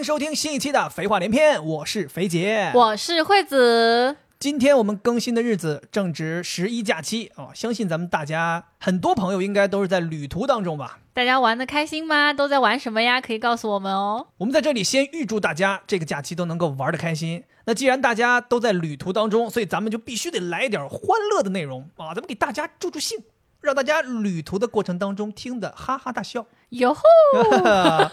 [0.00, 2.72] 好，欢迎收听新一期的《肥话连篇》，我是肥姐。
[2.74, 4.16] 我是惠子。
[4.38, 11.00] 今天我们更新的日子正值十一假期啊、相信咱们大家很多朋友应该都是在旅途当中吧。
[11.12, 12.32] 大家玩的开心吗？
[12.32, 13.20] 都在玩什么呀？
[13.20, 14.28] 可以告诉我们哦。
[14.38, 17.44] 我们在这里先预祝大家这个假期都能够玩的开心。
[17.66, 20.98] 那既然大家都在旅途当中，所以咱们就必须得来一点欢
[21.30, 23.18] 乐的内容啊，咱们给大家助助兴，
[23.60, 26.46] 让大家旅途的过程当中听得哈哈大笑。
[26.70, 27.02] 哟吼！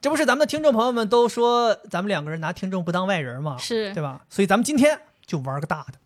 [0.00, 3.56] 这不是咱们的听众朋友们都说咱们两个人拿听众不当外人吗？
[3.58, 4.20] 是对吧？
[4.28, 5.98] 所以咱们今天就玩个大的，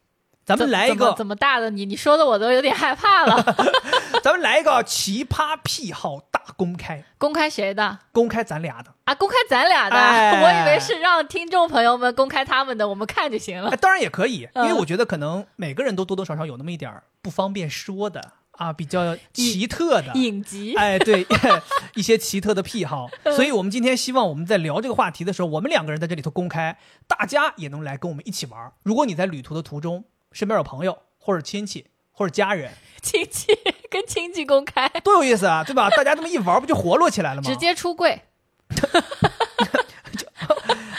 [0.44, 1.86] 咱们来一个怎么，怎么大的你？
[1.86, 3.42] 你说的我都有点害怕了。
[4.22, 8.92] 咱们来一个奇葩癖好大公开，公开谁的公开咱俩的。
[9.04, 9.14] 啊？
[9.14, 9.96] 公开咱俩的？
[9.96, 13.76] 哎我以为是让听众朋友们公开他们的，我们看就行了哎，。
[13.76, 20.12] 当然也可以，因嗯为我觉得可能每个人都多多少少有那么一点不方便说的啊，比较奇特的。
[20.14, 21.26] 影集哎，对，
[21.94, 28.72] 一些奇特的癖好，所以我们今天希望我们在聊这个话题的时候，我们两个人在这里头公开，大家也能来跟我们一起玩儿。
[28.82, 33.46] 如果你在旅途的途中，身边有朋友或者亲戚或者家人， 亲戚
[33.90, 35.88] 跟亲戚公开，多有意思啊，对吧？
[35.90, 37.48] 大家这么一玩，不就活络起来了吗？
[37.48, 38.22] 直接出柜。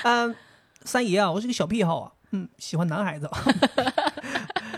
[0.04, 0.36] 嗯，
[0.84, 3.30] 三爷啊，我是个小癖好啊，嗯，喜欢男孩子。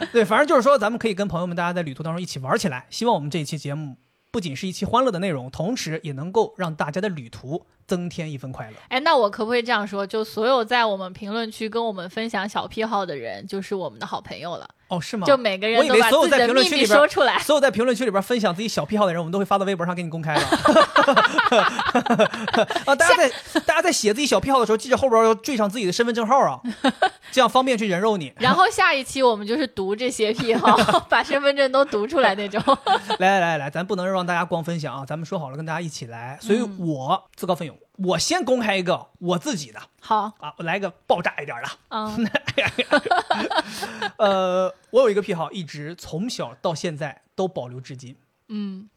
[0.14, 2.88] 对，反正就是说，咱们可以跟朋友们大家在旅途当中一起玩起来。
[2.90, 3.98] 希望我们这一期节目
[4.32, 8.78] 不仅是一期欢乐的内容，同时也能够让大家的旅途增添一份快乐。
[8.90, 10.06] 哎，那我可不可以这样说？
[10.06, 14.70] 就所有在我们评论区跟我们分享小癖好的人，就是我们的好朋友了。
[14.90, 15.26] 哦，是吗？
[15.28, 17.38] 就每个人都把自己的秘密说出来。
[17.40, 20.42] 所有在评论区里边分享自己小癖好的人，我们都会发到微博上给你公开了。
[22.86, 23.30] 啊，大家在
[23.66, 26.60] 大家在写自己小癖好的时候，记着后边要缀上自己的身份证号啊，
[27.32, 28.34] 这样方便去人肉你。
[28.38, 30.76] 然后下一期我们就是读这些癖好，
[31.10, 32.62] 把身份证都读出来那种。
[33.20, 41.70] 来来来来，咱不能让大家光分享啊，咱们说好了跟大家一起来，所以我自告奋勇，我先公开一个我自己的好，啊，我来个爆炸一点的。
[41.90, 42.30] 嗯，
[44.18, 48.16] 呃，我有一个癖好，一直从小到现在都保留至今。
[48.48, 48.90] 嗯，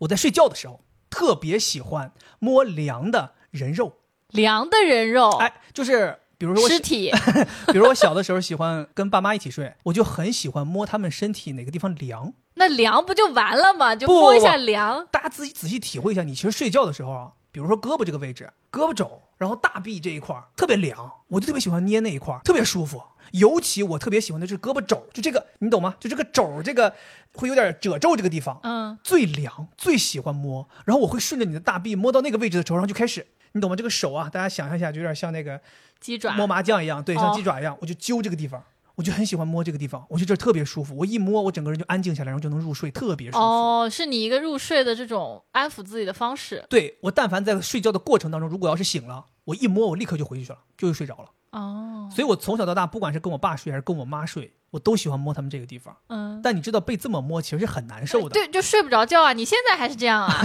[0.00, 3.98] 我在睡觉的时候特别喜欢摸凉的人肉，
[4.28, 7.10] 凉的人肉，哎，就是比如说尸体，
[7.72, 12.32] 比如我小的时候喜欢跟爸妈一起睡，我就很喜欢摸他们身体哪个地方凉。
[12.54, 13.94] 那凉不就完了吗？
[13.94, 15.06] 就摸一不下凉。
[15.12, 23.02] 大家自己仔细体会一下，你其实睡觉的时候啊，比如说胳膊这个位置，胳膊肘，然后大臂这一块儿特别凉，我就特别喜欢捏那一块儿，特别舒服。
[23.32, 25.96] 尤其我特别喜欢的是胳膊肘，就这个你懂吗？
[25.98, 26.94] 就这个肘这个
[27.34, 30.68] 会有点褶皱这个地方，嗯，最凉，最喜欢摸。
[30.84, 33.74] 然后我会顺着你的大臂摸到那个位置的时候，然后就开始，你懂吗？
[33.74, 35.60] 这个手啊，大家想象一下，就有点像那个
[35.98, 38.62] 鸡爪，摸麻将一样，对，像哦鸡爪一样，我就揪这个地方。
[38.98, 40.96] 我就很喜欢摸这个地方，我觉得这儿特别舒服。
[40.96, 43.44] 我一摸，我整个人就安静下来，然后就能入睡，特别舒服。
[43.44, 46.64] 哦，是你一个入睡的这种安抚自己的方式。
[46.68, 51.30] 对我，但凡在睡觉的过程当中，如果要是醒了，我一摸，我立刻就回去了，就又睡着了。
[51.52, 55.96] 哦，所以我从小到大，不管是跟我爸睡还是跟我妈睡，我都喜欢摸他们这个地方。
[56.08, 58.30] 嗯，但你知道，被这么摸其实是很难受的。
[58.30, 59.32] 对，就睡不着觉啊！
[59.32, 60.44] 你现在还是这样啊？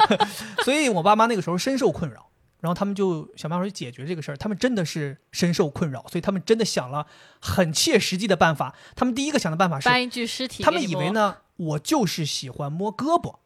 [0.64, 2.29] 所以我爸妈那个时候深受困扰，
[2.60, 4.36] 然后他们就想办法去解决这个事儿。
[4.36, 7.06] 他们真的是深受困扰，所以他们真的想了
[7.40, 8.74] 很切实际的办法。
[8.94, 11.10] 他们第一个想的办法是，搬一具尸体，他们以为？
[11.10, 13.36] 呢，我就是喜欢摸胳膊，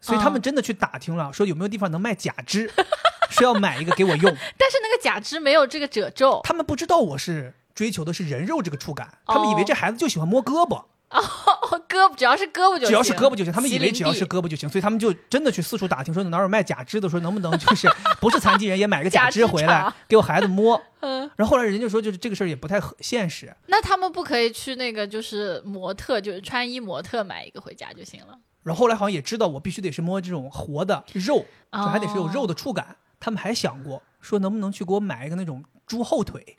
[0.00, 2.70] 所以他们真的去打听了，说有没有地方能卖假肢，
[3.30, 4.36] 是要买一个给我用。
[4.56, 6.40] 但是那个假肢没有这个褶皱。
[6.44, 10.84] 他们不知道我是追求的是人肉这个触感，他们以为这孩子就喜欢摸胳膊，哦，
[11.88, 13.52] 胳膊只要是胳膊就行，只要是胳膊就行。
[13.52, 17.88] 他们以为只要是胳膊就行，所以他们就真的去四处打听，说哪有卖假肢的，说能不能就是
[18.20, 20.80] 不是残疾人也买个假肢回来给我孩子摸。
[21.00, 23.54] 嗯，然后后来人家说，就是这个事儿也不太合现实。
[23.66, 28.38] 那他们不可以去那个就是模特，就是穿衣模特买一个回家就行了。
[28.62, 32.96] 然后后来好像也知道我必须得是摸这种活的肉，哦就还得是有肉的触感。
[33.18, 36.54] 他们还想过说能不能去给我买一个那种猪后腿，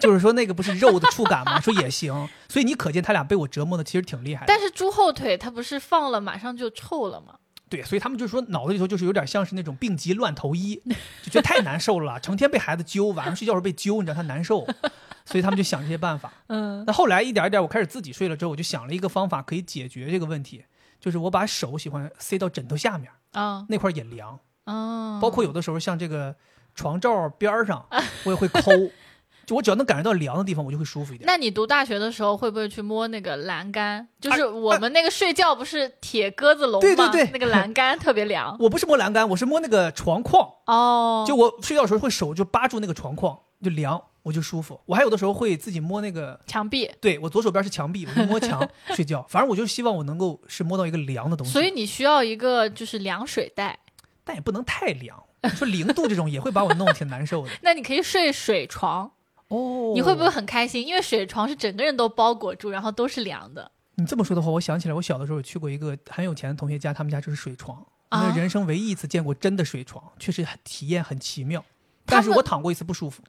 [0.00, 1.60] 就是说那个不是肉的触感吗？
[1.60, 2.28] 说也行。
[2.48, 4.46] 所以你可见他俩被我折磨的其实挺厉害的。
[4.48, 7.36] 但是猪后腿它不是放了马上就臭了吗？
[7.68, 10.80] 对，所以他们就说脑子里头就是有点像是那种病急乱投医，
[11.24, 14.64] 就觉得太难受了，成天被孩子揪，晚上睡觉时候被揪，你知道他难受，
[15.24, 16.32] 所以他们就想这些办法。
[16.46, 20.64] 嗯，那后来一点一点，我开始自己睡了之后，我就想了一个方法可以解决这个问题，
[21.00, 26.36] 就是我把手喜欢塞到枕头下面，啊那块也凉，啊，包括有的时候像这个
[26.76, 27.84] 床罩边儿上，
[28.22, 28.70] 我也会抠，
[29.46, 31.24] 就我只要能感觉到凉的地方，我就会舒服一点。
[31.24, 34.06] 那你读大学的时候会不会去摸那个栏杆？
[34.20, 36.80] 就是啊我们那个睡觉不是铁鸽子笼吗？
[36.80, 38.56] 对对对那个栏杆特别凉。
[38.60, 44.80] 我不是摸栏杆，我是摸那个床框，哦，就我睡觉的时候会手就扒住那个床框，就凉，我就舒服。
[44.86, 46.90] 我还有的时候会自己摸那个，墙壁。
[47.00, 49.24] 对我左手边是墙壁，我就摸墙 睡觉。
[49.28, 53.78] 反正我就希望我能够是摸到一个凉的东西，所以你需要一个就是凉水袋。
[54.24, 55.22] 但也不能太凉，
[55.54, 57.50] 说零度这种也会把我弄得挺难受的。
[57.62, 59.08] 那你可以睡水床，
[59.48, 60.28] 哦，你会不会？
[60.28, 60.86] 很开心？
[60.86, 63.70] 因为水床是整个人都包裹住，然后都是凉的。
[63.94, 67.78] 你这么说的话，我想起来，我小的时候去过一个很有钱的同学家，他们家就是水床，
[68.08, 71.64] 啊那人生唯一一次见过真的水床，确实很体验很奇妙。
[72.04, 73.22] 但是我躺过一次不舒服。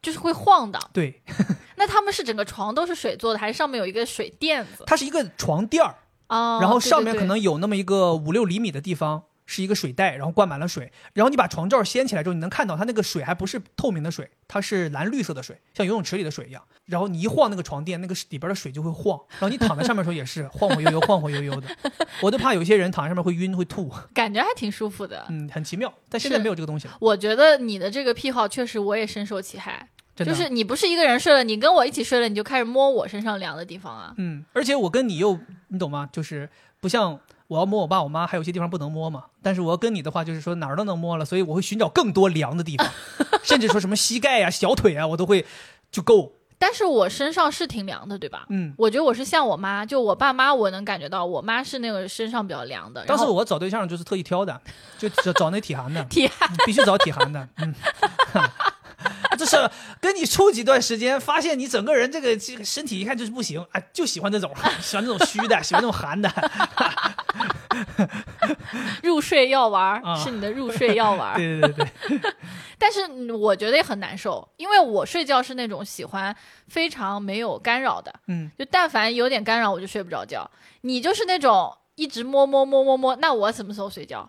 [0.00, 0.90] 就是会晃荡。
[0.92, 1.22] 对，
[1.76, 4.84] 那他们是整个床都是水做的，还是上面有一个水垫子？
[4.86, 5.96] 它是一个床垫儿，
[6.28, 10.92] 哦，然后上面可能有那么一个五六厘米的地方是一个水袋，然后灌满了水。
[11.12, 16.62] 然后你把床罩掀起来之后，你能看到它那个水还不是透明的水，它是蓝绿色的水，像游泳池里的水一样。
[16.86, 19.18] 然后你一晃那个床垫，那个里边的水就会晃。
[19.40, 21.68] 然后你躺在上面的时候也是晃晃悠悠、晃晃悠悠的。
[22.20, 25.26] 我都怕有些人躺在上面会晕会吐，感觉还挺舒服的。
[25.28, 25.92] 嗯，很奇妙。
[26.08, 29.88] 但现在没有这个东西了，我觉得你的这个癖好确实我也深受其害。
[30.16, 34.14] 就是你不是一个人睡了，你跟我一起睡了，你就开始摸我身上凉的地方啊。
[34.16, 35.38] 嗯，而且我跟你又，
[35.68, 36.08] 你懂吗？
[36.12, 36.48] 就是
[36.80, 37.18] 不像
[37.48, 39.24] 我要摸我爸我妈，还有些地方不能摸嘛。
[39.42, 42.88] 但是我要跟你的话，就是说哪儿都能摸了，所以我会寻找更多凉的地方，
[43.42, 45.44] 甚至说什么膝盖呀、小腿啊，我都会
[45.90, 46.32] 就够。
[46.56, 48.46] 但是我身上是挺凉的，对吧？
[48.48, 53.04] 嗯，我觉得我是像我妈，就我爸妈，我能感觉到我妈是那个身上比较凉的。
[53.04, 54.58] 当时我找对象就是特意挑的，
[54.96, 57.46] 就找找那体寒的， 体寒，嗯必须找体寒的。
[57.56, 57.74] 嗯，
[59.36, 59.56] 就是
[60.00, 64.50] 跟你处几段时间，发现你整个人这个这个身体一看就是不行啊，就喜欢这种，
[64.80, 66.30] 喜欢这种虚的， 喜欢这种寒的。
[69.02, 71.36] 入睡药丸是你的入睡药丸儿。
[71.36, 71.86] 对对对
[72.20, 72.32] 对，
[72.78, 76.34] 但是嗯我觉得也很难受，因为我睡觉是那种喜欢
[76.68, 80.48] 非常没有干扰的，嗯，就但凡有点干扰我就睡不着觉。
[80.82, 84.28] 你就是那种一直摸摸摸摸摸，那我什么时候睡觉？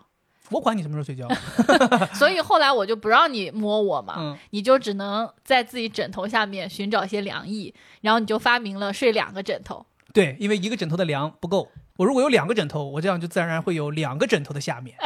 [0.50, 1.26] 我管你什么时候睡觉。
[2.14, 9.84] 所以后来我就不让你摸我嘛，嗯，你就只能在自己枕头下面寻找一些凉意，然后你就发明了睡两个枕头。
[10.12, 14.96] 对，因为一个枕头的凉不够，我如果有两个枕头，我这样就自然而然会有两个枕头的下面，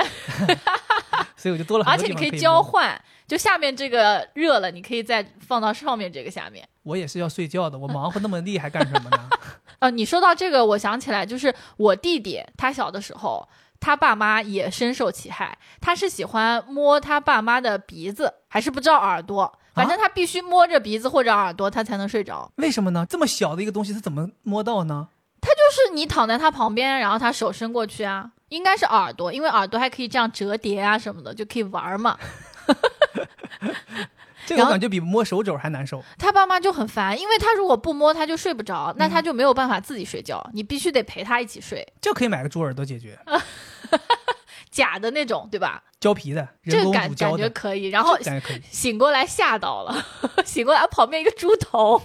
[1.37, 2.39] 所以我就多了很而且你可以。
[2.39, 6.67] 交换，就下面这个热了，你可以再放到上面这个下面。
[6.85, 9.29] 我也是要睡觉的，我忙活那么厉害干什么呢？
[9.81, 13.47] 呃，你说到这个，我想起来，就是我弟弟他小的时候，
[13.81, 22.53] 他爸妈也深受其害，他是喜欢摸他爸妈的鼻子，还是不知道耳朵，反正他必须摸着鼻子或者耳朵，他才能睡着。
[22.57, 23.07] 为什么呢？
[23.09, 25.09] 这么小的一个东西，他怎么摸到呢？
[25.41, 32.19] 他就是你躺在他旁边，然后他手伸过去啊，应该是耳朵，因为耳朵还可以这样折叠啊什么的，就可以玩嘛。
[34.51, 36.03] 这个我感觉比摸手肘还难受。
[36.19, 43.17] 他爸妈就很烦，因为他如果不摸他就睡不着，那他就没有办法自己睡觉，你必须得陪他一起睡，这可以买个猪耳朵解决，
[44.71, 45.83] 假的那种，对吧？
[46.01, 48.61] 胶皮的，这个感感觉可以，然后这感觉可以。
[48.71, 50.05] 醒过来吓到了，
[50.45, 52.03] 醒过来旁边一个猪头。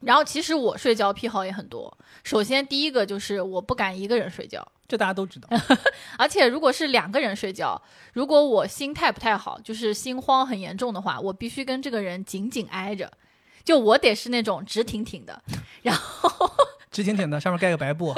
[0.00, 5.48] 然后其实我睡觉癖好也很多，首先第一个就是我不敢一个人睡觉，这大家都知道。
[6.16, 7.80] 而且如果是两个人睡觉，
[8.14, 13.12] 如果我心态不太好，就是心慌很严重的话，我必须跟这个人紧紧挨着，
[13.62, 15.42] 就我得是那种直挺挺的，
[15.82, 16.50] 然后
[16.90, 18.14] 直挺挺的，上面盖个白布，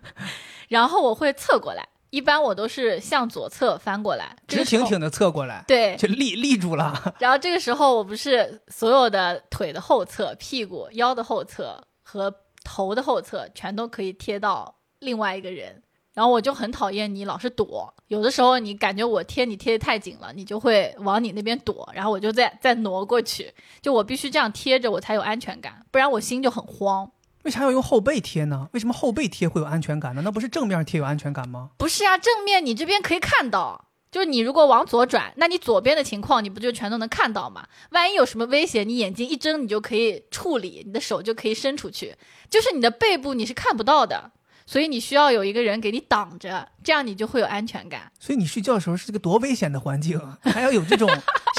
[0.68, 7.14] 然后我会侧过来，一般我都是向左侧翻过来，直挺挺的侧过来，对，就立立住了。
[7.18, 15.82] 然后这个时候，我不是所有的腿的后侧、屁股、腰的后侧和头的后侧全都可以贴到另外一个人，
[16.14, 17.92] 然后我就很讨厌你老是躲。
[18.08, 23.52] 有的时候你感觉我贴你贴的太紧了，你就会往你那边躲，然后我就再再挪过去。
[23.82, 27.10] 就我必须这样贴着，我才有安全感，不然我心就很慌。
[27.46, 28.68] 为啥要用后背贴呢？
[28.72, 30.22] 为什么后背贴会有安全感呢？
[30.24, 31.70] 那不是正面贴有安全感吗？
[31.78, 33.84] 不是啊，正面你这边可以看到。
[34.10, 37.64] 就是你如果往左转，那你左边的情况你不就全都能看到吗？
[37.90, 42.16] 万一有什么危险，你眼睛一睁，你就可以处理，你的手就可以伸出去。
[42.50, 44.32] 就是你的背部你是看不到的，
[44.64, 48.10] 所以你需要有一个人给你挡着，这样你就会有安全感。
[48.18, 51.08] 所以你睡觉的时候是个多危险的环境，还要有这种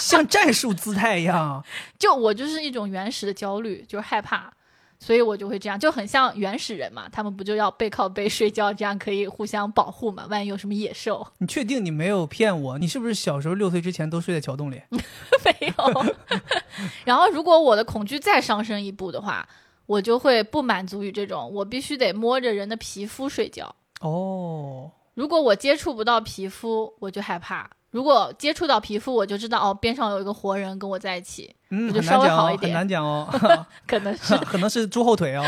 [0.02, 1.64] 像战术姿态一样。
[2.00, 4.52] 就我就是一种原始的焦虑，就是害怕，
[5.00, 10.26] 所以我就会这样，就很像原始人嘛，他们不就要背靠背睡觉，这样可以互相保护嘛？
[10.30, 12.78] 万一有什么野兽， 你确定你没有骗我？
[12.78, 14.82] 你是不是小时候六岁之前都睡在桥洞里？
[14.92, 16.06] 没有。
[17.06, 19.48] 然后，如果我的恐惧再上升一步的话，
[19.86, 23.74] 我就会不满足于这种，我必须得摸着人的皮肤睡觉。
[24.02, 31.56] 哦，如果我接触不到皮肤，我就害怕；如果接触到皮肤，我就知道哦，边上有一个活人跟我在一起。
[31.70, 33.28] 嗯，就稍微好一点难讲哦，
[33.86, 35.44] 可能是， 可能是猪后腿哦。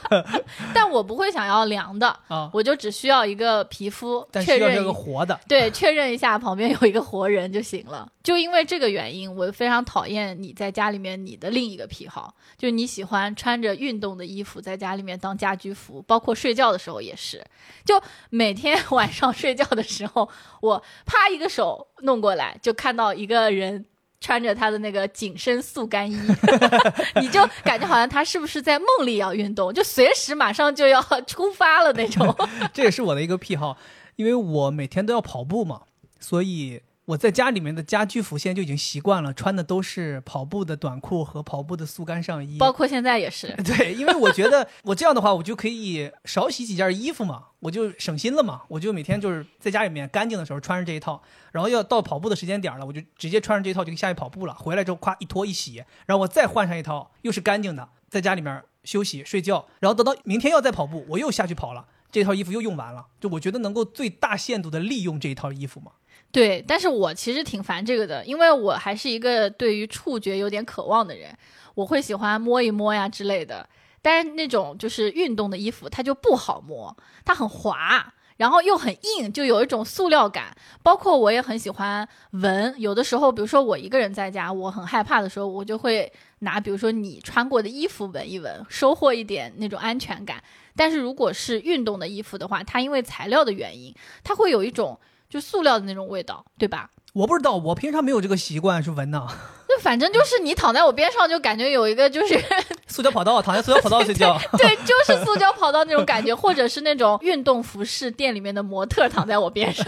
[0.74, 5.38] 但我不会想要凉的，啊，我就只需要一个皮肤确认一个活的。
[5.48, 8.06] 对，确认一下旁边有一个活人就行了。
[8.22, 17.42] 就因为这个原因，我非常讨厌你在家里面你的另一个癖好，就是你喜欢穿着运动的衣服在家里面当家居服，包括睡觉的时候也是。
[17.86, 20.28] 就每天晚上睡觉的时候，
[20.60, 23.86] 我啪一个手弄过来，就看到一个人。
[24.20, 26.18] 穿着他的那个紧身速干衣，
[27.20, 32.34] 你就感觉好像他是不是在梦里要运动，就随时马上就要出发了那种。
[32.74, 33.76] 这也是我的一个癖好，
[34.16, 35.82] 因为我每天都要跑步嘛，
[36.18, 42.58] 所以我在家里面的家居服现在就已经习惯了，穿的都是跑步的短裤和跑步的速干上衣。
[42.58, 48.60] 包括现在也是， 对，因为我觉得我这样的话，我就可以少洗几件衣服嘛，我就省心了嘛。
[48.68, 51.22] 我就每天就是在家里面干净的时候穿上这一套，
[51.52, 54.52] 然后要到跑步的时间点了，我就直接穿上这一套就下去跑步了。
[54.52, 63.06] 回来之后，咵一脱一洗，然后我再换上一套，又是干净的，在家里面休息睡觉，然后等到明天要再跑步，我又下去跑了，这套衣服又用完了。
[63.18, 65.92] 就我觉得能够最大限度的利用这一套衣服嘛。
[66.30, 71.34] 对，但是我其实挺烦这个的，因为我还是一个对于触觉有点渴望的人，
[71.74, 73.66] 我会喜欢摸一摸呀之类的。
[74.02, 76.94] 但是那种就是运动的衣服，它就不好摸，
[77.24, 80.54] 它很滑，然后又很硬，就有一种塑料感。
[80.82, 90.44] 包括我也很喜欢闻，有的时候，比如说我一个人在家，我很害怕的时候，我就会拿比如说你穿过的衣服闻一闻，收获一点那种安全感。
[90.76, 95.00] 但是如果是运动的衣服的话，它因为材料的原因，它会有一种。
[95.28, 96.90] 就塑料的那种味道，对吧？
[97.14, 99.26] 我不知道，我平常没有这个习惯去闻的。
[99.68, 102.42] 那反正就是你躺在我边上，就感觉有一个就是
[102.88, 104.38] 塑胶跑道，躺在塑胶跑道睡觉。
[104.56, 109.84] 对，就是塑胶跑道那种感觉，或者是那种运动服饰店里面的模特躺在我边上。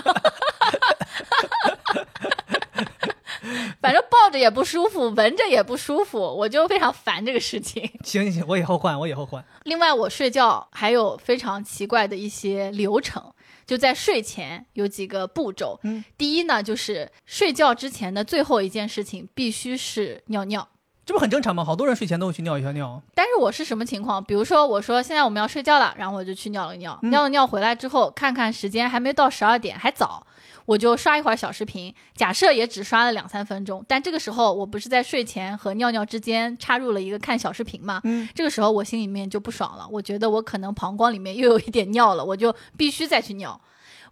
[3.81, 7.83] 反正抱着也不舒服，闻着也不舒服，我就非常烦这个事情。
[8.05, 9.43] 行行行，我以后换，我以后换。
[9.65, 13.33] 另外，我睡觉还有非常奇怪的一些流程。
[13.71, 20.69] 就在睡前有几个步骤，嗯，第一呢，就是睡觉之前的最后一件事情必须是尿尿，
[21.07, 21.65] 这不很正常吗？
[21.65, 23.01] 好多人睡前都会去尿一下尿。
[23.15, 24.25] 但是我是什么情况？
[24.25, 30.27] 比如说，我说现在我们要睡觉了，然后我就去尿了尿，尿了尿回来之后，看看时间还没到十二点，还早。
[30.67, 38.01] 我就刷一会儿小视频，假设也只刷了两三分钟，但这个时候我不是在睡前和尿尿之间插入了一个看小视频嘛？
[38.05, 43.61] 嗯，这个时候我心里面就不爽了，我觉得我可能膀胱里面又有一点尿了，我就必须再去尿，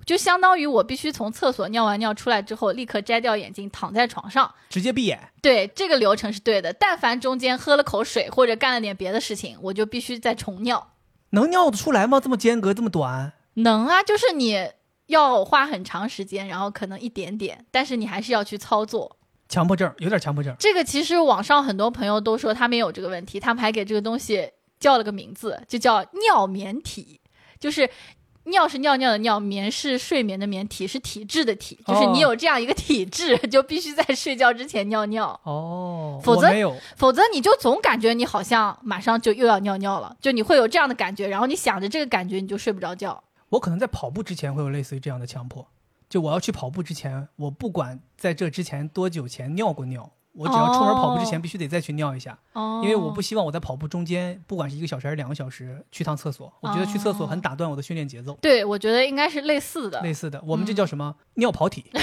[0.05, 5.31] 就相当于我必须从厕所尿完尿出来之后，立刻摘掉眼镜躺在床上，直接闭眼。
[5.41, 6.73] 对，这个流程是对的。
[6.73, 10.93] 但凡中间喝了口水或者干了点别的事情，我就必须再重尿。
[11.31, 12.19] 能尿得出来吗？
[12.21, 13.33] 这么间隔这么短？
[13.55, 14.71] 能啊，就是你。
[15.09, 19.17] 要花很长时间，然后可能一点点，但是你还是要去操作。
[19.49, 20.55] 强迫症有点强迫症。
[20.59, 27.21] 这个其实网上很多朋友都说他们有这个问题，他们还给这个东西叫了个名字，就叫尿眠体。
[27.59, 27.89] 就是
[28.45, 35.29] 尿是尿尿的尿，眠是睡眠的眠，体是体质的体，就是你有这样一个体质， 就必须在睡觉之前尿尿。
[35.45, 43.23] 哦，否则没有，否则你就总感觉你好像马上就又要尿尿了，就你会有这样的感觉，然后你想着这个感觉，你就睡不着觉。
[43.51, 45.67] 我可能在跑步之前会有类似于这样的强迫，
[46.09, 58.37] 就我要去跑步之前，我不管在这之前多久前尿过尿，我只要出门跑步之前必须得再去尿一下，哦，因为我不希望我在跑步中间，不管是一个小时还是两个小时去趟厕所，我觉得去厕所很打断我的训练节奏。
[58.41, 61.17] 对，我觉得应该是类似的，类似的，我们这叫什么？
[61.35, 61.85] 尿跑体。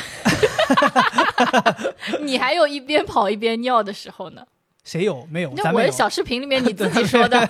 [2.21, 4.45] 你还有一边跑一边尿的时候呢？
[4.83, 5.25] 谁有？
[5.29, 5.53] 没有？
[5.55, 7.49] 那我的小视频里面 你自己说的。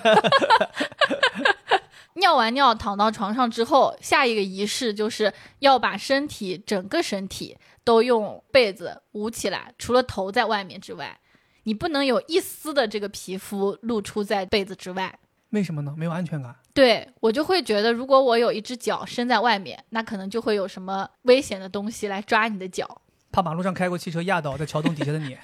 [2.16, 11.18] 尿完尿躺到床上之后，下一个仪式就是要把身体整个身体都用被子捂起来，除了头在外面之外，
[11.64, 15.18] 你不能有一丝的这个皮肤露出在被子之外。
[15.50, 15.94] 为什么呢？
[15.96, 16.54] 没有安全感。
[16.74, 23.00] 对我就会觉得，如果我有一只脚伸在外面，那可能就会有什么危险的东西来抓你的脚。
[23.30, 25.36] 怕马路上开过汽车压倒在桥洞底下的你，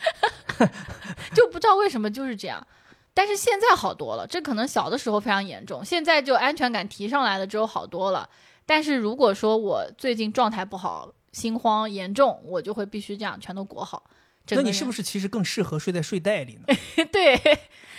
[1.35, 2.67] 就不知道为什么就是这样。
[3.15, 8.29] 但是现在好多了，这可能小的时候非常严重，现在就安全感提上来了之后好多了。
[8.65, 14.05] 但是如果说我最近状态不好，心慌严重，我就会必须这样全都裹好。
[14.51, 16.75] 那你是不是其实更适合睡在睡袋里呢？
[17.13, 17.37] 对，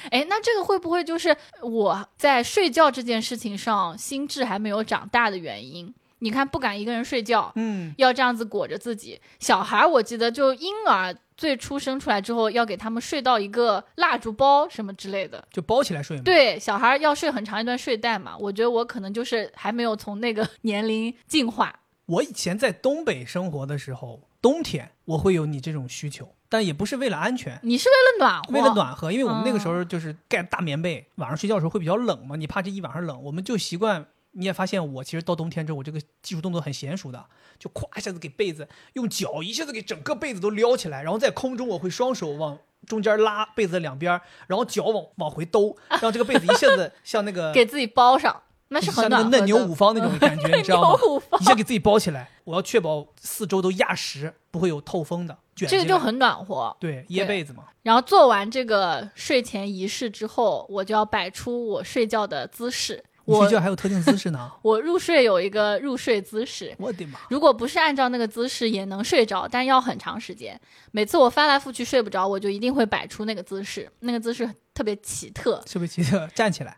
[0.10, 5.94] 哎，那这个会不会就是我在睡觉这件事情上心智还没有长大的原因？
[6.20, 9.22] 你看，不敢一个人睡觉，嗯，要这样子裹着自己。
[9.40, 11.16] 小孩，我记得就婴儿。
[11.44, 16.18] 最初生出来之后，要给他们睡到一个蜡烛包什么之类的，就包起来睡。
[16.22, 18.38] 对，小孩要睡很长一段睡袋嘛。
[18.38, 21.82] 我觉得我可能就是还没有从那个年龄进化。
[22.06, 34.06] 我以前在东北生活的时候，冬天我会有你这种需求，但也不是为了安全，你是为了暖和，为了暖和，因为我们那个时嗯候就是盖大棉被，晚上睡觉的时候会比较冷嘛，你怕这一晚上冷，我们就习惯。
[34.34, 37.26] 你也发现我其实到冬天之后，我这个技术动作很娴熟的，
[37.58, 50.98] 就咵一下子给被子用脚一下子给整个被子都撩起来，然后在空中我会双手往中间拉被子的两边，然后脚往往回兜， 让这个被子一下子像那个 给自己包上，那是很像那嫩牛五方那种感觉， 你知道吗？
[51.00, 55.70] 牛五方一下给自己包起来，我要确保四周都压实，不会有透风的卷。
[55.70, 56.76] 这个就很暖和。
[56.80, 57.66] 对掖被子嘛。
[57.84, 63.04] 然后做完这个睡前仪式之后，我就要摆出我睡觉的姿势。
[63.26, 64.52] 你我睡觉还有特定姿势呢？
[64.62, 67.20] 我入睡有一个入睡姿势，我的妈！
[67.30, 70.60] 如果不是按照那个姿势也能睡着，但要很长时间。
[70.92, 76.78] 每次我翻来覆去睡不着，我就一定会摆出那个姿势，那个姿势特别奇特，特别奇特，站起来，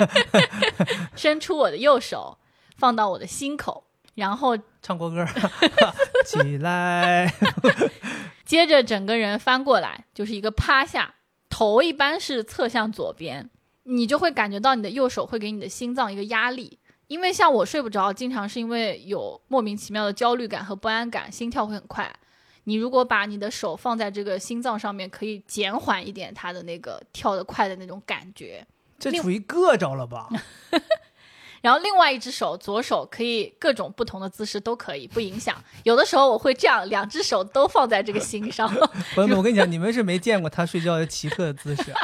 [1.14, 2.38] 伸出我的右手，
[2.76, 5.26] 放到我的心口，然后唱国歌，
[6.24, 7.32] 起来。
[8.44, 11.14] 接着整个人翻过来，就是一个趴下，
[11.48, 13.48] 头一般是侧向左边，
[13.84, 16.78] 你就会感觉到你的右手会给你的心脏一个压力。
[17.08, 22.10] 因为像我睡不着，经常是因为有莫名其妙的焦虑感和不安感，心跳会很快。
[22.64, 28.64] 你如果把你的手放在这个心脏上面，可以减缓一点它的那个跳得快的那种感觉。
[28.98, 30.28] 这属于硌着了吧？
[31.62, 35.56] 然后另外一只手，左手可以各种不同的姿势都可以，不影响。
[35.84, 38.68] 有的时候我会这样，两只手都放在这个心上。
[39.14, 41.94] 朋友们，我 跟你讲，你们是没见过他睡觉的奇特的姿势。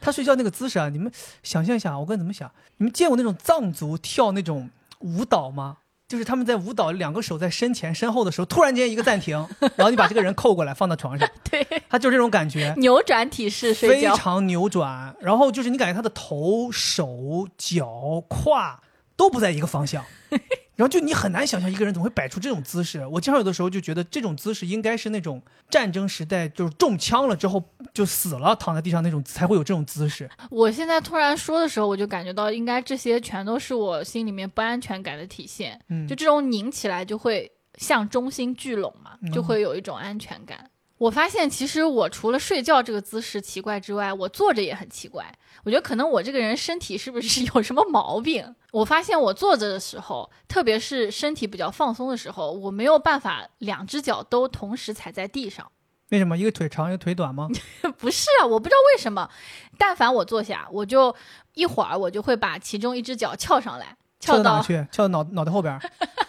[0.00, 1.12] 他睡觉那个姿势啊，你们
[1.44, 2.50] 想象一下，我跟你怎么想？
[2.78, 5.76] 你们见过那种藏族跳那种舞蹈吗？
[6.08, 9.36] 就是他们在舞蹈，两个手在身前身后的时候，突然间一个暂停，
[9.76, 12.74] 然后你把这个人扣过来放到床上，对，他就是这种感觉。
[12.78, 14.12] 扭转体式睡觉。
[14.12, 18.78] 非常扭转，然后就是你感觉他的头、手、脚、胯
[19.16, 20.04] 都不在一个方向，
[20.74, 23.06] 然后就你很难想象一个人怎么会摆出这种姿势。
[23.06, 25.40] 我经常有的时候就觉得这种姿势应该是那种
[25.70, 30.28] 战争时代就是中枪了之后就死了躺在地上那种才会有这种姿势。
[30.50, 35.78] 我现在突然说的时候，我就感觉到，应该这些全都是我心里面不安全感的体现。
[35.88, 40.70] 嗯就这种拧起来就会向中心聚拢嘛，嗯就会有一种安全感。
[40.98, 45.26] 我发现，其实我除了睡觉这个姿势奇怪之外，我坐着也很奇怪。
[45.64, 48.54] 我觉得可能我这个人身体是不是 有什么毛病？
[48.72, 55.70] 我发现我坐着的时候，特别是身体比较放松的时候，我没有办法两只脚都同时踩在地上。
[56.10, 57.48] 为什么一个腿长一个腿短吗？
[57.96, 59.30] 不是啊，我不知道为什么，
[59.78, 61.14] 但凡我坐下，我就
[61.54, 64.86] 一会儿我就会把其中一只脚翘上来，到翘到哪去？
[64.92, 65.80] 翘到脑脑袋后边儿，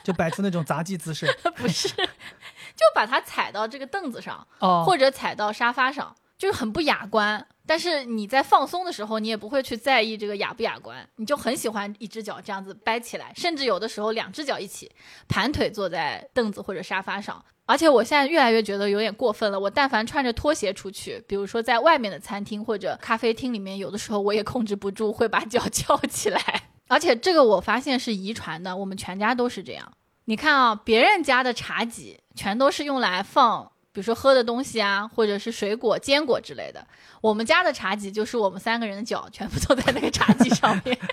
[0.03, 1.27] 就摆出那种杂技姿势。
[1.55, 7.45] 不是，就把它踩到这个凳子上，哦，或者踩到沙发上，就是很不雅观。
[7.65, 14.91] 但是你在放松的时候，你也不会去在意这个雅不雅观，你就很喜欢一只脚这样子掰起来，甚至有的时候两只脚一起
[15.27, 17.43] 盘腿坐在凳子或者沙发上。
[17.65, 19.57] 而且我现在越来越觉得有点过分了。
[19.57, 26.69] 我但凡穿着拖鞋出去，比如说在外面的餐厅或者咖啡厅里面，有的时候我也控制不住会把脚 翘起来。
[26.89, 29.89] 而且这个我发现是遗传的，我们全家都是这样。
[30.25, 36.85] 你看啊，别人家的茶几全都是用来放，比如说喝的东西啊，或者是水果、坚果之类的。
[37.21, 40.97] 我们家的茶几就是我们三个人的脚全部都在那个茶几上面。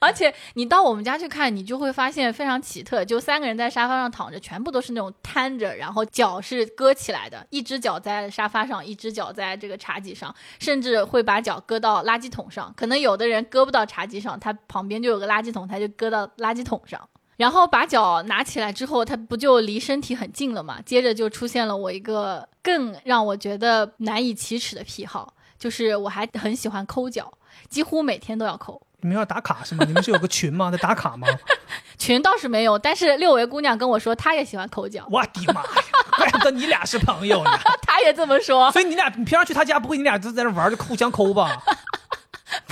[0.00, 12.72] 而且你到我们家去看，你就会发现非常奇特，就三个人在沙发上躺着，全部都是那种摊着，然后脚是搁起来的，一只脚在沙发上，一只脚在这个茶几上，甚至会把脚搁到垃圾桶上。
[12.76, 17.08] 可能有的人搁不到茶几上，他旁边就有个垃圾桶，他就搁到垃圾桶上。
[17.38, 20.80] 然后把脚拿起来之后，它不就离身体很近了吗？
[20.84, 27.32] 接着就出现了我一个更让我觉得难以启齿的癖好，就是我还很喜欢抠脚，
[27.70, 28.82] 几乎每天都要抠。
[29.00, 29.84] 你们要打卡是吗？
[29.86, 30.68] 你们是有个群吗？
[30.72, 31.28] 在打卡吗？
[31.96, 35.68] 群倒是没有，但是六维姑娘跟我说她也喜欢抠脚，我的妈呀！
[36.16, 37.50] 怪不得你俩是朋友呢。
[37.86, 41.62] 她也这么说，所以你俩，你平常去她家，不会你俩就在那玩儿就互相抠吧？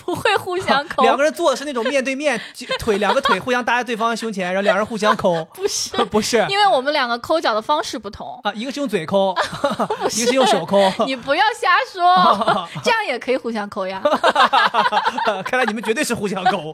[0.06, 2.40] 不会互相 抠，两个人坐的是那种面对面，
[2.78, 5.44] 腿两个腿互相搭在对方胸前， 然后两人互相抠。
[5.46, 8.40] 不是，不是因为我们两个抠脚的方式不同。
[8.44, 9.34] 啊，一个是用嘴抠，
[10.12, 10.78] 一个是用手抠。
[11.06, 14.00] 你不要瞎说，这样也可以互相抠呀。
[15.44, 16.72] 看来你们绝对是互相抠。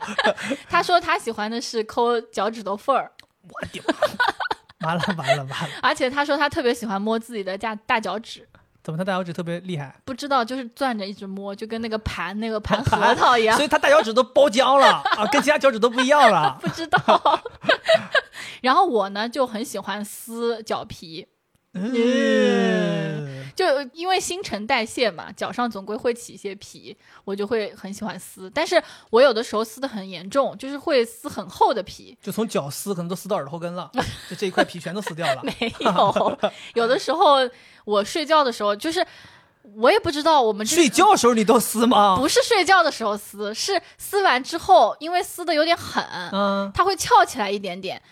[0.68, 3.10] 他说他喜欢的是抠脚趾头缝儿，
[3.48, 4.86] 我的妈！
[4.88, 5.68] 完了完了完了！
[5.80, 8.46] 而且他说他特别喜欢摸自己的大大脚趾。
[8.82, 9.94] 怎么他大脚趾特别厉害？
[10.04, 13.64] 不知道，就是攥着一直摸，就跟那个盘那个盘盘核桃一样所。
[13.64, 16.58] 以他大脚趾都包浆了 啊，跟其他脚趾都不一样了。
[16.60, 17.40] 不知道。
[18.60, 21.26] 然后我呢就很喜欢撕脚皮，
[21.74, 28.50] 嗯， 就因为新陈代谢嘛，脚上总归会起一些皮，我就会很喜欢撕。
[28.54, 32.16] 但是我有的时候撕的很严重，就是会撕很厚的皮。
[32.20, 33.90] 就从脚撕，可能都撕到耳朵后跟了，
[34.28, 35.42] 就这一块皮全都撕掉了。
[35.60, 36.38] 没有，
[36.74, 37.36] 有的时候
[37.84, 39.06] 我睡觉的时候，就是
[39.76, 42.16] 我也不知道我们睡觉时候你都撕吗？
[42.18, 48.02] 不是睡觉的时候撕，是撕完之后，因为撕的有点狠，嗯，它会翘起来一点点。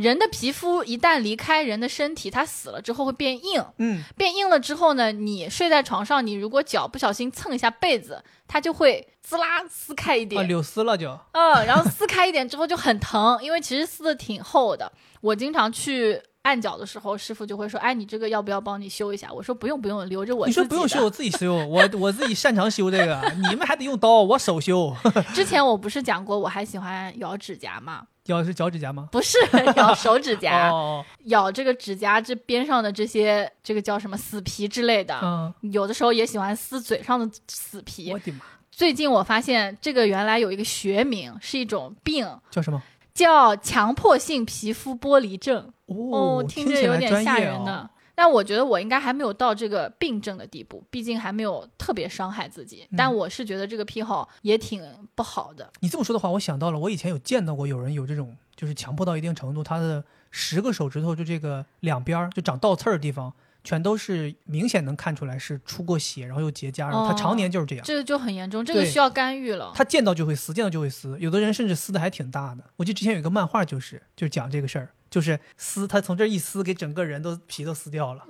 [0.00, 11.18] 人的皮肤一旦离开人的身体，它死了之后会变硬，嗯，变硬了之后呢，你睡在床上，你如果脚不小心蹭一下被子，它就会滋啦撕开一啊，点，柳丝了就。
[11.32, 14.90] 嗯，然后撕开一点之后就很疼，因为其实撕的挺厚的。
[15.20, 24.94] 我经常去按脚的时候，师傅就会说：“哎，你这个要不要帮你修一下？”我说：“不用不用，留着我你说不用修，我自己修，我我自己擅长修这个，你们还得用刀，我手修。
[25.34, 28.06] 之前我不是讲过，我还喜欢咬指甲吗？
[28.26, 29.08] 咬是脚指甲吗？
[29.10, 29.36] 不是
[29.76, 35.18] 咬手指甲，哦，咬这个指甲这边上的这些这个叫什么死皮之类的。
[35.22, 38.18] 嗯，有的时候也喜欢撕嘴上的死皮我。
[38.20, 42.80] 的妈，最近我发现这个原来有一个学名，是一种病，叫什么？
[43.14, 45.72] 叫强迫性皮肤剥离症。
[45.86, 47.88] 哦哦，，听着有点吓人呢。
[48.14, 52.86] 但我觉得我应该还没有到这个病症的地步，毕竟还没有特别伤害自己。
[52.90, 55.70] 嗯但我是觉得这个癖好也挺不好的。
[55.80, 67.84] 你这么说的话，我想到了，我以前有见到过有人有这种，就是强迫到一定程度，他的十个手指头就这个两边儿就长倒刺儿的地方，全都是明显能看出来是出过血，然后又结痂，然后他哦常年就是这样。
[67.84, 69.72] 这个就很严重，这个需要干预了。
[69.74, 72.64] 他见到就会撕，见到就会撕，有的人甚至撕的还挺大的。
[72.76, 78.24] 我记得之前有一个漫画，就是就是讲这个事儿，就是撕，他从这儿一撕，给整个人都皮都撕掉了，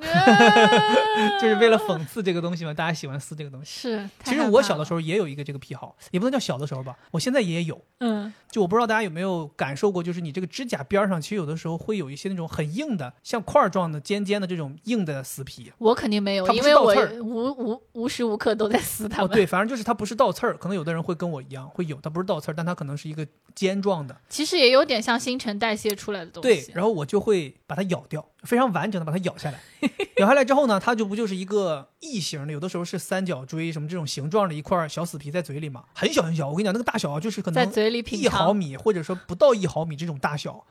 [1.40, 3.70] 就是为了讽刺这个东西嘛，大家喜欢撕这个东西。
[3.70, 7.80] 是，其实我小的，时候也有一个这个癖好，也不能叫小的时候吧，我现在也有。
[7.98, 15.70] 嗯，就我不知道大家有没有感受过，就是你这个指甲边儿上，其实有的时候会有一些那种很硬的，像块儿状的、尖尖的这种硬的死皮。
[15.76, 24.16] 我肯定没有，因为我无无无时无刻都在撕它哦，对，反正就是它不是倒刺儿，可能有的人会跟我一样会有，它不是倒刺儿，但它可能是一个尖状的。
[24.30, 26.76] 其实也有点像新陈代谢出来的东西对，西。
[26.76, 29.60] 然后我就会把它咬掉，非常完整的把它咬下来。
[30.18, 36.48] 咬下来之后呢，它就不就是一个异形的，有的时候是三角锥什么这种形状的一块小死皮在嘴里嘛，很小很小。
[36.48, 40.64] 我跟你讲，那个大小啊，就是可能在嘴里一毫，米或者说不到一毫米这种大小，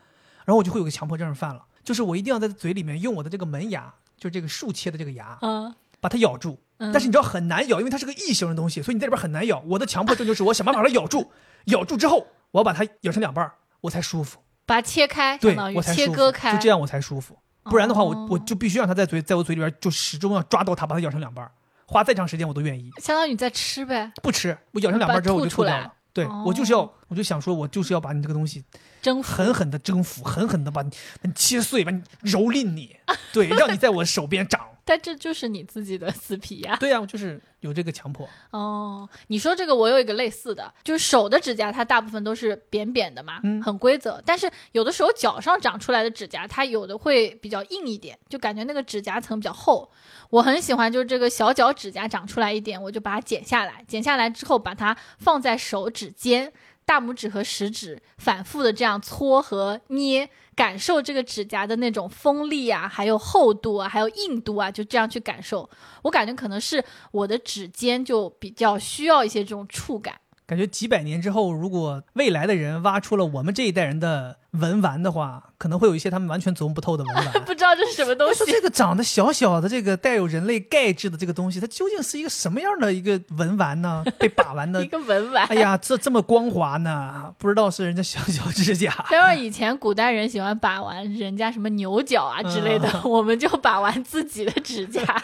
[0.45, 6.57] 然后我就会有个强迫症犯了，就是我一定要在嘴里面用我的这个门牙，就是这个竖切的这个牙，嗯，把它咬住。
[6.81, 9.61] 嗯但是你知道很难咬，因为它是个异形的东西，所以你在里边很难咬。
[9.67, 11.29] 我的强迫症就是我想办法把它咬住，
[11.65, 14.39] 咬住之后我要把它咬成两半，我才舒服。
[14.69, 17.35] 把它切开，对我切割开，就这样我才舒服。
[17.63, 21.51] 不然的话，我哦我就必须让它在嘴在我嘴里边就始终要抓到它，把它咬成两半儿，
[21.87, 22.91] 花再长时间我都愿意。
[22.97, 25.91] 相当于你在吃呗，不吃，我咬成两半儿之后我就吐掉了。
[26.13, 28.63] 对、哦我就是要，我就想说，我就是要把你这个东西
[29.01, 29.31] 征服。
[29.31, 32.95] 狠狠的征服，狠狠的把你把你切碎，把你蹂躏你，
[33.33, 34.58] 对，让你在我手边长。
[34.89, 38.27] 但这就是你自己的 死皮呀、对呀、我就是有这个强迫。
[38.49, 44.19] 哦，你说这个我有一个类似的，就是手的指甲，它大部分都是扁扁的嘛，嗯很规则。
[44.25, 49.87] 但是有的时候脚上长出来的指甲，它有的会比较硬一点，就感觉那个指甲层比较厚。
[50.31, 56.51] 我很喜欢，就是这个小脚指甲长出来一点，我就把它剪下来，剪下来之后把它放在手指尖。
[56.89, 65.69] 大拇指和食指反复的这样搓和捏，感受这个指甲的那种锋利啊，还有厚度啊，还有硬度啊，就这样去感受。
[66.01, 70.15] 我感觉可能是我的指尖就比较需要一些这种触感。
[70.47, 77.31] 感觉几百年之后，如果未来的人挖出了我们这一代人的文玩的话，可能会有一些他们完全琢磨不透的文玩。
[77.45, 84.03] 不知道这是什么东西我说，这个长得小小的、这个带有人类钙质的这个东西，它究竟是一个什么样的一个文玩呢？
[84.17, 85.45] 被把玩的一，个文玩。
[85.47, 87.33] 哎呀，这这么光滑呢？
[87.37, 88.91] 不知道是人家小小指甲。
[89.09, 95.21] 待会儿以前古代人喜欢把玩人家什么牛角啊之类的，嗯 我们就把玩自己的指甲。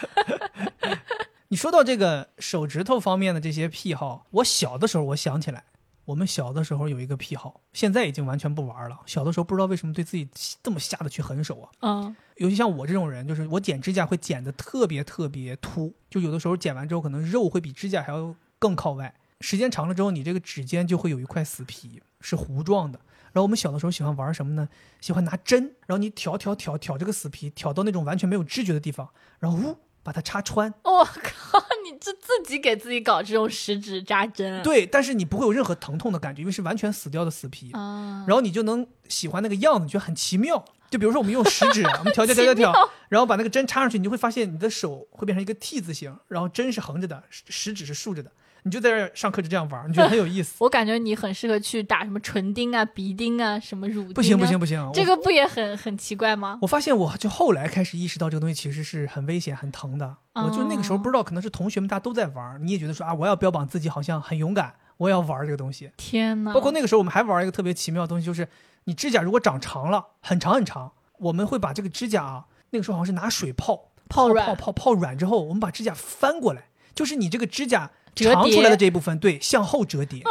[1.48, 5.62] 你说到这个手指头方面的这些癖好，我小的时候我想起来，
[6.06, 8.98] 我们小的时候有一个癖好，现在已经完全不玩了。
[9.06, 10.26] 小的时候不知道为什么对自己
[10.62, 11.68] 这么下得去狠手啊。
[11.80, 19.12] 嗯，尤其像我这种人，就是我剪指甲会剪得特别特别秃，就有的时候剪完之后，可能肉会比指甲还要更靠外。
[19.40, 23.00] 时间长了之后，你这个指尖就会有一块死皮，是糊状的。
[23.32, 24.66] 然后我们小的时候喜欢玩什么呢？
[25.00, 30.72] 喜欢拿针，然后你挑挑挑挑这个死皮，挑到那种完全没有知觉的地方，然后呜把它插穿。
[30.84, 34.62] 我靠，你这自己给自己搞这种食指扎针啊？
[34.62, 37.72] 对，但是你不会有任何疼痛的感觉，因为是完全死掉的死皮。
[37.72, 40.64] 啊，然后你就能喜欢那个样子，你觉得很奇妙。
[40.88, 48.30] 就比如说我们用食指，我们挑挑挑挑奇妙挑，然后把那个针插上去，你就会发现你的手会变成一个 T 字形，然后针是横着的，食食指是竖着的。
[48.66, 50.56] 你就在这儿上课就这样玩儿，你觉得很有意思。
[50.58, 54.14] 我感觉你很适合去打什么唇钉啊、鼻钉啊、什么乳钉、啊。
[54.14, 56.58] 不行不行，不行，这个不也很很奇怪吗？
[56.60, 60.16] 我发现我就后来开始意识到这个东西其实是很危险、很疼的。
[60.34, 65.92] 我就那个时候哦不知道，可能是同学们大家都在玩儿，你也觉得说啊，我要标榜自己好像很勇敢，我也要玩儿这个东西。
[65.96, 66.52] 天哪！
[66.52, 68.48] 包括那个时候我们还玩一个特别奇妙的东西，就是
[68.84, 76.64] 你指甲如果长长了，很长很长，我们会把这个指甲啊，那个时候好像是拿水泡泡软泡泡泡软之后，我们把指甲翻过来，
[76.96, 80.30] 就是你这个指甲折长出来的这一部分，对，向后折叠，啊，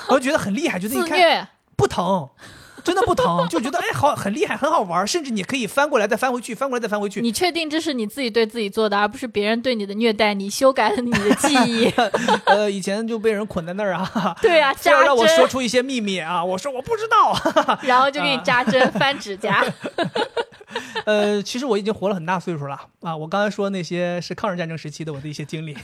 [0.00, 1.48] 然后觉得很厉害，觉得一看。
[1.76, 2.30] 不疼，
[2.86, 7.20] 真的不疼，就觉得哎好很厉害，很好玩，甚至你可以翻过来再翻回去，翻过来再翻回去。
[7.20, 10.32] 你确定这是你自己对自己做的，而不是别人对你的虐待？
[10.34, 11.92] 你修改了你的记忆。
[12.46, 17.36] 呃，以前就被人捆在那儿啊， 对啊， 扎让我说，出一些秘密啊，我说我不知道。
[17.82, 19.64] 然后就给你扎针、翻指甲。
[21.06, 23.16] 呃，其实我已经活了很大岁数了啊！
[23.16, 25.76] 我刚才说那些是抗日战争时期的我的一些经历。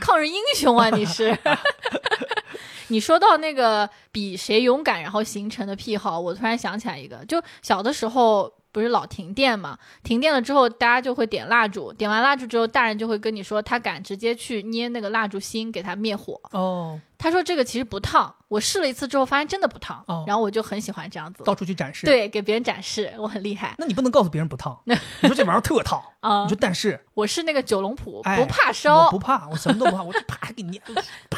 [0.00, 1.36] 抗日英雄啊，你是。
[2.88, 16.38] 你说到那个比谁勇敢，然后形成的癖好，我突然想起来一个，就小的时候不是老停电嘛，停电了之后，大家就会点蜡烛，点完蜡烛之后，大人就会跟你说，他敢直接去捏那个蜡烛芯给它灭火。
[16.50, 20.24] 哦，他说这个其实不烫，我试了一次之后发现真的不烫，哦。
[20.26, 23.74] 然后我就很喜欢这样子，到处去展示。，对，给别人展示我很厉害。
[23.78, 24.94] 那你不能告诉别人不烫， 你
[25.26, 27.02] 说这玩意儿特烫，啊 你说但是。
[27.14, 30.82] 我是那个九龙谱，哎不怕我烧不，怕，我什么都不怕，我就啪给你 捏。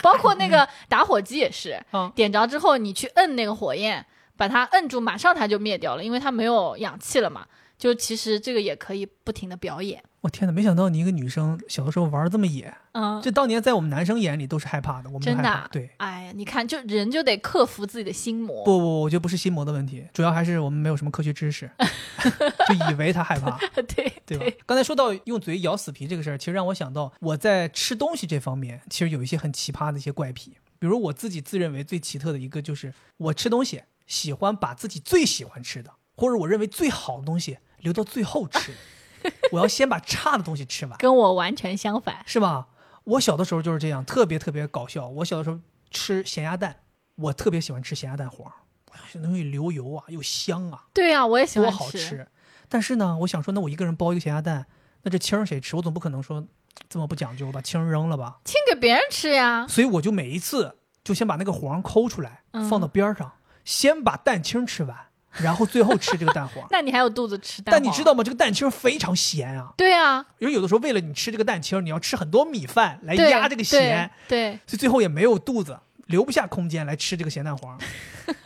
[0.03, 4.05] 包括那个打火机也是，啊点着之后你去摁那个火焰，
[4.38, 7.46] 把它摁住，马上它就灭掉了，因为它没有氧气了嘛。
[7.77, 15.68] 就其实这个也可以不停的表演，我天哪，没想到你一个女生小的时候玩的这么野，嗯，这当年在我们男生眼里都是害怕的，我们都真的。
[15.70, 21.70] 对，哎呀，你看，就人就得克服自己的心魔，不不，我觉得不是心魔的问题，主要还是我们没有什么科学知识，
[22.66, 23.57] 就以为他害怕。
[23.94, 24.57] 对对吧？
[24.66, 30.57] 刚才说到用嘴咬死皮这个事儿，其实让我想到我在吃东西这方面，其实有一些很奇葩的一些怪癖。
[30.81, 38.72] 比如我自己自认为最奇特的一个，就是我吃东西喜欢把自己最喜欢吃的，或者我认为最好的东西留到最后吃，
[39.52, 42.24] 我要先把差的东西吃完，跟我完全相反。
[42.26, 42.66] 是吧？
[43.04, 45.06] 我小的时候就是这样，特别特别搞笑。
[45.08, 46.80] 我小的时候吃咸鸭蛋，
[47.14, 48.52] 我特别喜欢吃咸鸭蛋黄，
[48.90, 52.26] 哎这东西流油啊，又香啊，对呀、我也喜欢多好吃。
[52.68, 54.66] 但是呢，我想说，那我一个人包一个咸鸭蛋，
[55.02, 55.76] 那这青儿谁吃？
[55.76, 56.46] 我总不可能说
[56.88, 58.40] 这么不讲究，把青儿扔了吧？
[58.44, 59.66] 清给别人吃呀。
[59.68, 62.68] 所以我就每一次就先把那个黄抠出来，嗯。
[62.68, 63.32] 放到边儿上，
[63.68, 64.96] 先把蛋清吃完，
[65.33, 68.02] 然后最后吃这个蛋黄 那你还有肚子吃蛋黄但你知？
[68.02, 68.24] 道吗？
[68.24, 77.78] 这个蛋清非常咸啊，对啊，因为有的时候为了你吃这个蛋清，你要吃很多米饭来压这个咸，对，所以最后也没有肚子，留不下空间来吃这个咸蛋黄。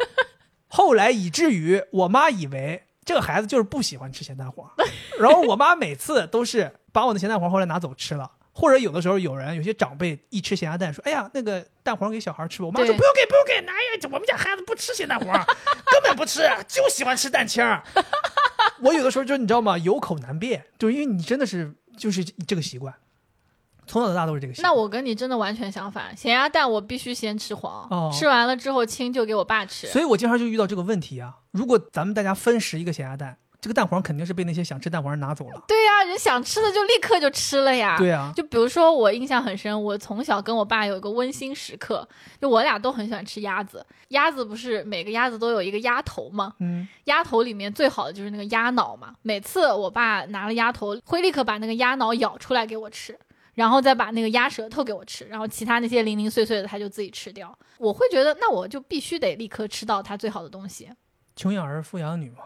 [0.67, 4.69] 后来以至于我妈以为这个孩子就是不喜欢吃咸蛋黄，
[5.21, 8.29] 然后我妈每次都是把我的咸蛋黄后来拿走吃了。
[8.53, 14.11] 或者有的时候有人有些长辈一吃咸鸭蛋说：“哎呀，那个蛋黄给小孩吃吧。”我妈说：“不用给，不用给，哪有？
[14.11, 17.83] 我们家孩子不吃咸蛋黄，根本不吃，就喜欢吃蛋清儿。”
[18.83, 19.79] 我有的时候就你知道吗？
[19.79, 22.93] 有口难辩，就是因为你真的是就是这个习惯，
[23.87, 24.71] 从小到大都是这个习惯。
[24.71, 29.87] 那我跟你真的完全相反，咸鸭蛋我必须先吃黄，哦吃完了之后清就给我爸吃。
[29.87, 31.39] 所以我经常就遇到这个问题啊。
[31.53, 35.63] 如果咱们大家分食一个咸鸭蛋，这个蛋黄肯定是被那些想吃蛋黄人拿走了。
[35.69, 37.97] 对呀、人想吃的就立刻就吃了呀。
[37.97, 42.07] 对啊，就比如说，我印象很深，我从小跟我爸有一个温馨时刻，
[42.41, 43.87] 就我俩都很喜欢吃鸭子。
[44.09, 46.55] 鸭子不是每个鸭子都有一个鸭头吗？
[46.59, 49.15] 嗯，鸭头里面最好的就是那个鸭脑嘛。
[49.23, 53.17] 每次我爸拿了鸭头，会立刻把那个鸭脑咬出来给我吃，
[53.55, 57.57] 然后再把那个鸭舌头给我吃，然后其他那些零零碎碎的他就自己吃掉。
[57.79, 60.91] 我会觉得，那我就必须得立刻吃到他最好的东西。
[61.35, 62.45] 穷养儿，富养女嘛。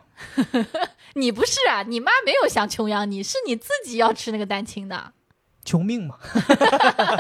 [1.14, 1.82] 你不是啊？
[1.82, 5.12] 你妈没有想穷养你，是你自己要吃那个蛋清的。
[5.64, 6.18] 穷命嘛。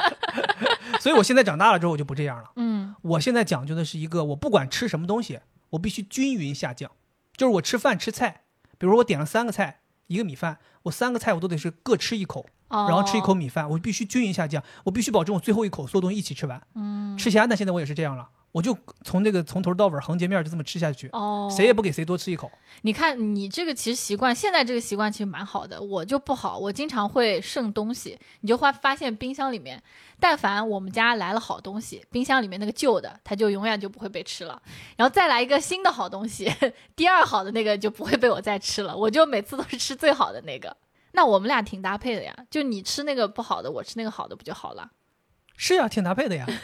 [1.00, 2.52] 所以我现在长大了之后，我就不这样了。
[2.56, 6.90] 嗯，我现在讲究的是一个，我不管吃什么东西，我必须均匀下降。
[7.36, 8.42] 就是我吃饭吃菜，
[8.78, 16.62] 比如说我点了三个菜，一个米饭，我三个菜我都得是各吃一口，哦、然后吃一口米饭，我必须均匀下降，我必须保证我最后一口所有东西一起吃完。
[16.74, 22.50] 嗯，吃咸鸭蛋现在我也是这样了，我就从这个从头到尾横截面就这么吃下去，哦，谁也不给谁多吃一口。
[22.80, 29.82] 你看，你这个其实习惯，现在这个习惯其实蛮好的，我就不好，我经常会剩东西，你就会发现冰箱里面，
[30.18, 34.62] 但凡我们家来了好东西，冰箱里面那个旧的，它就永远就不会被吃了，
[34.96, 36.50] 然后再来一个新的好东西，
[36.96, 40.74] 第二好的那个就不会被我再吃了，我就每次都是吃最好的那个。
[41.12, 44.90] 那我们俩挺搭配的呀，就你吃那个不好的，我吃那个好的，不就好了？
[45.56, 46.46] 是呀、挺搭配的呀。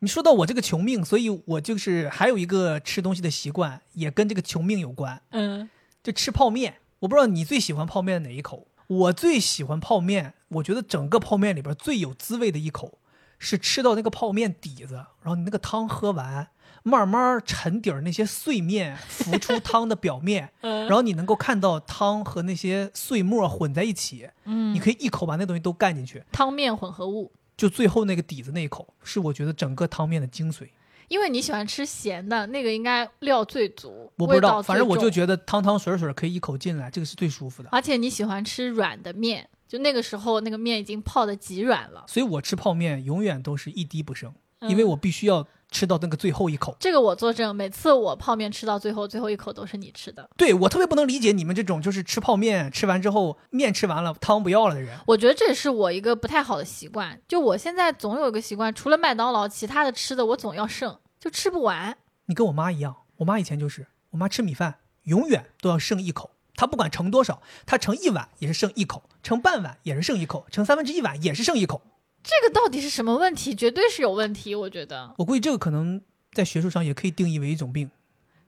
[0.00, 5.68] 你说到我这个穷命，所以我就是还有一个吃东西的习惯，也跟这个穷命有关，嗯，
[6.02, 6.76] 就吃泡面。
[7.00, 8.68] 我不知道你最喜欢泡面哪一口？
[8.86, 13.00] 我最喜欢泡面我觉得整个泡面里边最有滋味的一口，
[13.38, 16.48] 是吃到那个泡面底子，然后你那个汤喝完，
[16.88, 24.74] 慢慢沉底儿那些碎面浮出汤的表面， 然后你能够看到汤和那些碎末混在一起，嗯。
[24.74, 30.68] 你可以一口把那东西都干进去，汤面混合物，就最后那个底子那一口，是我觉得整个汤面的精髓。
[31.08, 37.70] 因为你喜欢吃咸的，那个应该料最足，我不知道，反正我就觉得汤汤水水可以一口进来，这个是最舒服的。
[37.72, 44.70] 而且你喜欢吃软的面，就那个时候那个面已经泡的极软了，所以我吃泡面永远都是一滴不剩，嗯。
[44.70, 46.76] 因为我必须要吃到那个最后一口。
[46.80, 50.28] 这个我作证，每次我泡面吃到最后，最后一口都是你吃的。
[50.36, 54.98] 对我特别不能理解你们这种就是吃泡面吃完之后面吃完了汤不要了的人。
[55.06, 61.96] 我觉得这也是我一个不太好的习惯，就我现在总有一个习惯，除了麦当劳，其他的吃的我总要剩，就吃不完。
[62.26, 71.82] 你跟我妈一样，我妈以前就是，我妈吃米饭永远都要剩一口，她不管盛多少，她盛一碗也是剩一口，盛半碗也是剩一口，盛三分之一碗也是剩一口。
[72.28, 73.54] 这个到底是什么问题？
[73.56, 75.98] 绝对是有问题，我觉得我估计这个可能
[76.34, 77.90] 在学术上也可以定义为一种病。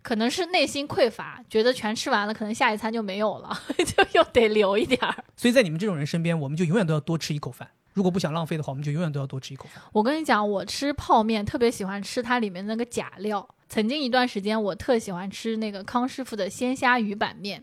[0.03, 5.25] 可能是内心匮乏，觉得全吃完了，可能下一餐就没有了， 就又得留一点儿。
[5.37, 7.71] 所以在你们这种人身边，我们就永远都要多吃一口饭。
[7.93, 9.83] 如果不想浪费的话，我们就永远都要多吃一口饭。
[9.93, 13.47] 我跟你讲，我吃泡面特别喜欢吃它里面那个假料。
[13.69, 17.63] 曾经一段时间，我特喜欢吃那个康师傅的鲜虾鱼板面，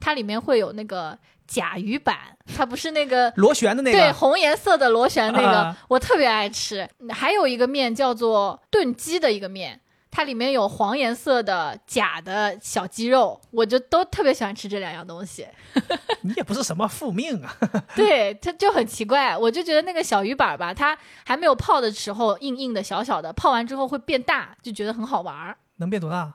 [0.00, 6.88] 它里面会有那个甲鱼板，它不是那个螺旋的那个对，红颜色的螺旋那个，啊我特别爱吃。
[7.10, 9.80] 还有一个面叫做炖鸡的一个面，
[10.10, 15.46] 它里面有黄颜色的假的小鸡肉，我就都特别喜欢吃这两样东西。
[16.22, 17.56] 你也不是什么复命啊。
[17.94, 26.34] 对，它就很奇怪，我就觉得那个小鱼板吧，它还没有泡的时候硬硬的、小小的，泡完之后会变大，就觉得很好玩儿，能变多大？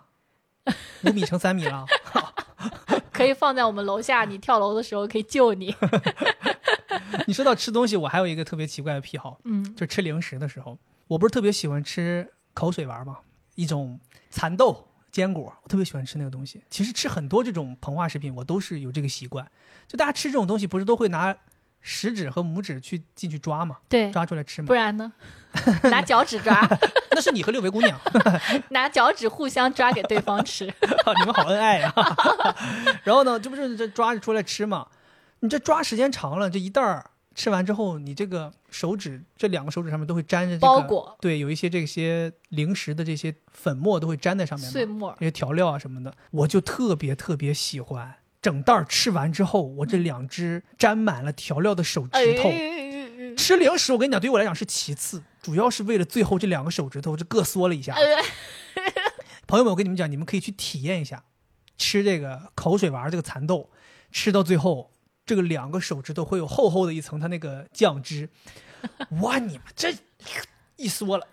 [1.03, 1.85] 五米乘三米了。
[3.13, 5.73] 可以放在我们楼下，你跳楼的时候可以救你。
[7.27, 13.19] 你说到吃东西，我还有一个特别奇怪的癖好，嗯，就吃零食的时候，我不是特别喜欢吃口水丸吗？
[13.55, 13.99] 一种
[14.31, 16.63] 蚕豆坚果，我特别喜欢吃那个东西。
[16.69, 19.49] 其实吃很多这种膨化食品，我都是有这个习惯。
[19.87, 21.35] 就大家吃这种东西，不是都会拿
[21.83, 23.77] 食指和拇指去进去抓嘛？
[23.87, 24.73] 对，抓出来吃嘛不？
[24.73, 25.13] 然呢？
[25.83, 26.67] 拿脚趾抓，
[27.11, 27.99] 那是你和六维姑娘，
[28.71, 30.65] 拿脚趾互相抓给对方吃。
[30.65, 31.93] 你们好恩爱呀、
[33.03, 34.87] 然后呢，这不是这抓着出来吃嘛？
[35.41, 44.67] 你这抓时间长了，这一袋儿吃完之后，你这个手指这两个手指上面都会沾着、这个、包裹对，有一些这些零食的这些粉末都会粘在上面。
[44.71, 48.15] 碎末儿，这些调料啊什么的，我就特别特别喜欢。
[48.43, 57.95] 整袋吃完之后，我这两只沾满了调料的手指头，哎吃零食我跟你讲，对于我来讲是其次，主要是为了最后这两个手指头这各缩了一下。
[57.95, 58.03] 呃
[59.47, 61.23] 朋友们，我跟你们讲，你们可以去体验一下，
[61.77, 63.69] 吃这个口水丸这个蚕豆，
[64.11, 64.91] 吃到最后，
[65.25, 68.29] 这个两个手指头会有厚厚的一层它那个酱汁，
[69.21, 69.93] 哇，你们这
[70.75, 71.27] 一缩了。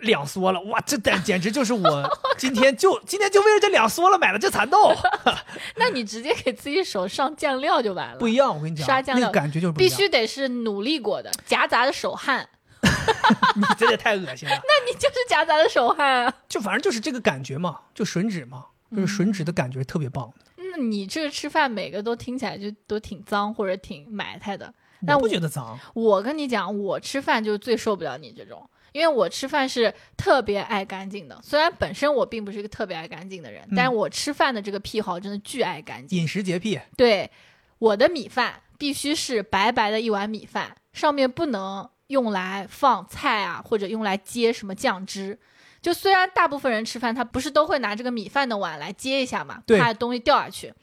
[0.00, 4.94] 两缩了，哇，这简简直就是我 今天就今天就为了这两缩了买了这蚕豆，
[5.76, 8.18] 那你直接给自己手上酱料就完了。
[8.18, 12.48] 不一样，我跟你讲，刷酱料那个感觉就是必须得是努力过的，夹杂的手汗，
[13.56, 14.54] 你这也太恶心了。
[14.54, 16.34] 那你就是夹杂的手汗啊。
[16.48, 20.32] 就反正就是这个感觉嘛，就吮指嘛，就是吮指的感觉特别棒。
[20.56, 24.72] 那你这个吃饭每个都听起来就都挺脏或者挺埋汰的。
[25.00, 31.40] 那我不觉得脏，我跟你讲，我吃饭就最受不了你这种，因为我吃饭是特别爱干净的。
[31.42, 36.18] 虽然本身我并不是一个特别爱干净的人，嗯但是我吃饭的这个癖好真的巨爱干净。
[36.20, 37.30] 饮食洁癖，对，
[37.78, 45.38] 我的米饭必须是白白的一碗米饭，上面不能用来放菜啊，或者用来接什么酱汁。
[45.80, 50.74] 就虽然大部分人吃饭，他不是都会拿这个米饭的碗来接一下嘛，怕东西掉下去。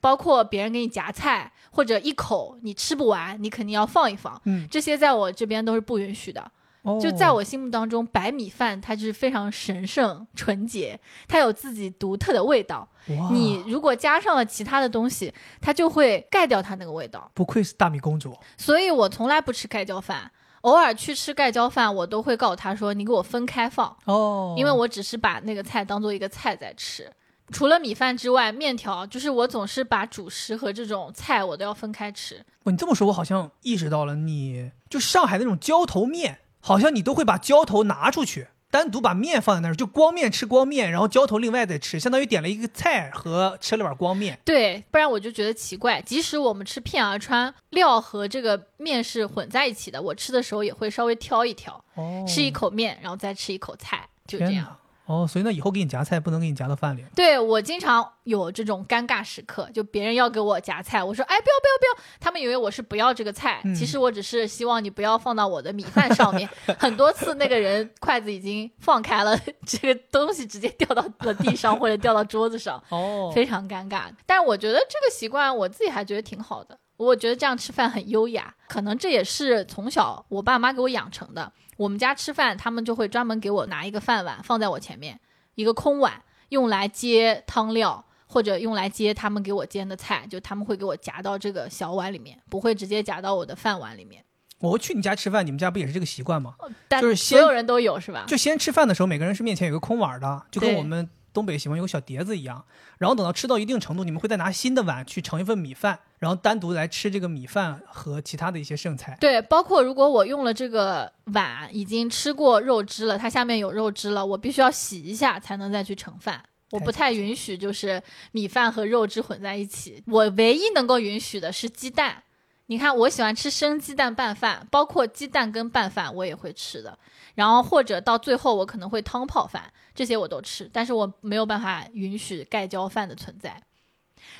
[0.00, 4.40] 包括别人给你夹菜，或者一口你吃不完，你肯定要放一放。
[4.46, 6.50] 嗯，这些在我这边都是不允许的。
[6.82, 12.88] 哦就在我心目当中，白米饭它就是非常神圣、纯洁，它有自己独特的味道。
[13.32, 17.30] 你如果加上了其他的东西，它就会盖掉它那个味道。
[17.34, 20.30] 不愧是大米公主，所以我从来不吃盖浇饭，
[20.62, 27.10] 偶尔去吃盖浇饭，我都会告诉他说：“你给我分开放，哦因为我只是把那个菜当做一个菜在吃。”
[27.52, 32.36] 除了米饭之外，面条就是我总是把主食和这种菜我都要分开吃。
[32.62, 44.38] 哦你这么说，我好像意识到了你，就上海那种浇头面，好像你都会把浇头拿出去，单独把面放在那儿，就光面吃光面，然后浇头另外再吃，相当于点了一个菜和吃了碗光面。
[44.44, 46.00] 对，不然我就觉得奇怪。
[46.02, 54.76] 即使我们吃片儿川，料和这个面是混在一起的，我吃的时候也会稍微挑一挑，哦吃一口面，然后再吃一口菜，就这样。
[55.10, 57.04] 哦，所以那以后给你夹菜不能给你夹到饭里。
[57.16, 66.48] 对我经常有这种尴尬时刻，就别人要给我夹菜，我说哎不要不要不要，他们以为我是不要这个菜，嗯其实我只是希望你不要放到我的米饭上面。
[66.78, 69.36] 很多次那个人筷子已经放开了，
[69.66, 74.02] 这个东西直接掉到了地上或者掉到桌子上，哦，非常尴尬。
[74.24, 81.50] 但是我觉得这个习惯我自己还觉得挺好的，我觉得这样吃饭很优雅，可能这也是从小我爸妈给我养成的。
[81.78, 85.18] 我们家吃饭，他们就会专门给我拿一个饭碗放在我前面，
[85.54, 94.22] 一个空碗，用来接汤料或者用来接他们给我煎的菜，就他们会给我夹到这个小碗里面，不会直接夹到我的饭碗里面。
[94.58, 96.54] 我去你家吃饭，你们家不也是这个习惯吗？
[96.86, 98.26] 但就是所有人都有是吧？
[98.28, 102.64] 就先吃饭的时候，每个人是面前有个空碗的，就跟我们东北喜欢有个小碟子一样。
[102.98, 109.16] 然后等到吃到一定程度，你们会再拿新的碗去盛一份米饭，然后单独来吃这个米饭和其他的一些剩菜。
[109.20, 116.42] 对，包括如果我用了这个碗已经吃过肉汁了，它下面有肉汁了，我必须要洗一下才能再去盛饭。
[116.70, 118.00] 我不太允许就是
[118.32, 120.02] 米饭和肉汁混在一起。
[120.06, 122.22] 我唯一能够允许的是鸡蛋。
[122.70, 126.96] 你看，我喜欢吃生鸡蛋拌饭，包括鸡蛋跟拌饭我也会吃的。
[127.34, 133.60] 然后或者到最后我可能会汤泡饭，这些我都吃，但是我没有办法允许盖浇饭的存在。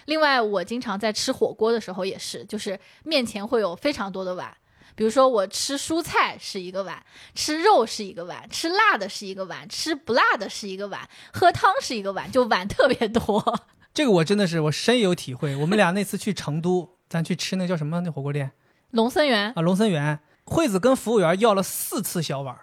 [0.04, 4.56] 另外，我经常在吃火锅的时候也是，就是面前会有非常多的碗，
[4.94, 7.04] 比如说我吃蔬菜是一个碗，
[7.34, 13.60] 吃肉是一个碗，吃辣的是一个碗，吃不辣的是一个碗，喝汤是一个碗，就碗特别多。
[13.92, 15.56] 这个我真的是我深有体会。
[15.56, 18.52] 我们俩那次去成都，咱去吃那叫什么那火锅店
[18.92, 22.56] 龙森园，啊，龙森园，惠子跟服务员要了四次小碗，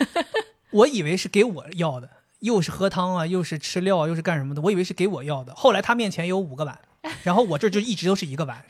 [0.72, 2.08] 我以为是给我要的，
[2.40, 5.54] 又是喝汤啊，又是吃料啊，又是干什么的，我以为是给我要的。
[5.54, 6.78] 后来他面前有五个碗，
[7.22, 8.64] 然后我这就一直都是一个碗，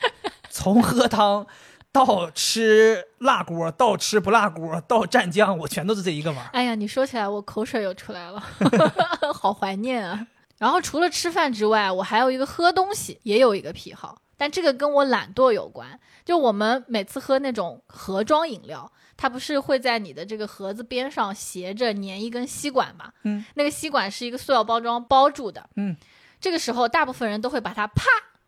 [0.51, 1.47] 从喝汤
[1.93, 6.51] 到吃辣锅，到吃不辣锅，到蘸酱，我全都是这一个碗儿。
[6.53, 8.43] 哎呀，你说起来我口水又出来了，
[9.33, 10.27] 好怀念啊。
[10.59, 15.99] 然后除了吃饭之外，我还有一个喝东西，也有一个癖好，但这个跟我懒惰有关。
[16.25, 23.13] 就我们每次喝那种盒装饮料，它不是会在你的这个盒子边上斜着粘一根吸管嘛？
[23.25, 25.69] 嗯，那个吸管是一个塑料包装包住的。
[25.77, 25.97] 嗯，
[26.41, 28.05] 这个时候大部分人都会把它啪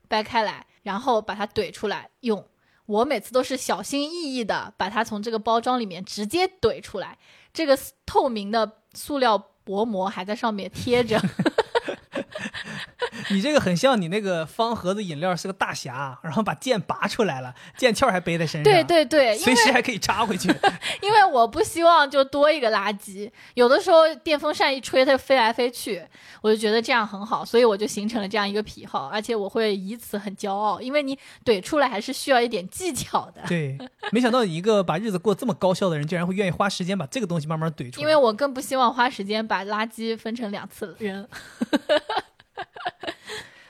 [0.08, 2.44] 掰开来，然后把它怼出来用。
[2.86, 7.18] 我每次都是小心翼翼的把它从这个包装里面直接怼出来，
[7.52, 11.20] 这个透明的塑料薄膜还在上面贴着。
[13.30, 20.48] 你这个很像你那个方盒子饮料是个大侠，然后把剑拔出来了，剑鞘还背在身上，对对对，随时还可以插回去。
[21.02, 26.02] 因为我不希望就多一个垃圾，有的时候电风扇一吹它就飞来飞去，
[26.40, 33.42] 我就觉得这样很好，所以我就形成了这样一个癖好，而且我会以此很骄傲，因为你怼出来还是需要一点技巧的。
[33.48, 33.76] 对，
[34.12, 38.02] 没想到你一个把日子过这么高效的人，竟然会愿意花时间把这个东西慢慢怼出来。
[38.02, 41.26] 因为我更不希望花时间把垃圾分成两次扔。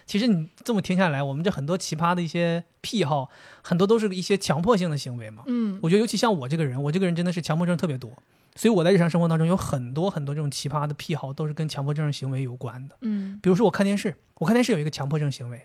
[0.07, 3.29] 其实你这么听下来，我们这很多奇葩的一些癖好，
[3.63, 5.43] 很多都是一些强迫性的行为嘛。
[5.47, 8.13] 嗯，我觉得尤其像我这个人，我这个人真的是强迫症特别多，
[8.55, 12.97] 所以我在日常生活当中有很多很多这种奇葩的癖好，都是跟强迫症行为有关的。
[13.01, 15.61] 嗯比如说我看电视，我看电视有一个强迫症行为，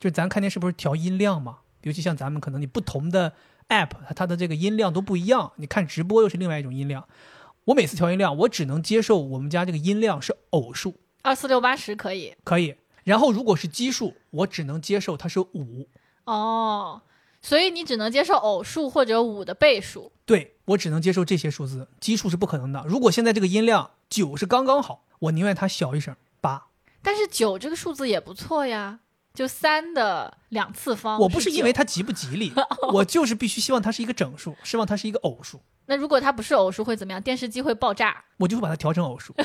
[0.00, 1.58] 就是咱看电视不是调音量嘛？
[1.82, 3.34] 尤其像咱们可能你不同的
[3.68, 7.06] app，它它的这个音量都不一样，你看直播又是另外一种音量。
[7.66, 12.74] 我每次调音量，我只能接受我们家这个音量是偶数，二四六八十可以可以。
[13.04, 15.88] 然后如果是奇数，我只能接受它是五，
[16.24, 17.02] 哦，
[17.40, 20.10] 所以你只能接受偶数或者五的倍数。
[20.26, 22.82] 对我只能接受这些数字，奇数是不可能的。
[22.88, 26.68] 如果现在这个音量九是刚刚好，我宁愿它小一声八。
[27.02, 29.00] 但是九这个数字也不错呀，
[29.34, 31.20] 就三的两次方。
[31.20, 32.50] 我不是因为它吉不吉利，
[32.94, 37.20] 我就是必须希望它是一个整数，希望它是一个偶数，那如果它不是偶数会怎么样？
[37.20, 38.24] 电视机会爆炸。
[38.38, 39.34] 我就会把它调成偶数。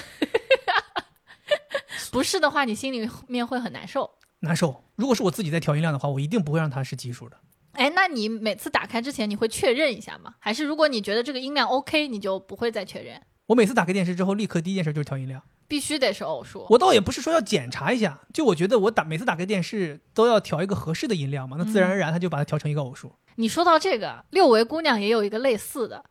[2.11, 4.09] 不是的话，你心里面会很难受。
[4.41, 4.83] 难受。
[4.95, 7.37] 如果是我自己在调音量的话，我一定不会让它是奇数的。
[7.73, 10.33] 哎，那你每次打开之前，你会确认一下吗？
[10.39, 13.21] 还是如果你觉得这个音量 OK，你就不会再确认？
[13.47, 15.41] 我每次打开电视之后，立刻第一件事就是调音量。
[15.67, 16.65] 必须得是偶数。
[16.71, 23.13] 我倒也不是说要检查一下，就我觉得我打每次打开电视都要调一个合适的音量嘛，那自然而然它就把它调成一个偶数。
[23.35, 26.03] 你说到这个，六维姑娘也有一个类似的，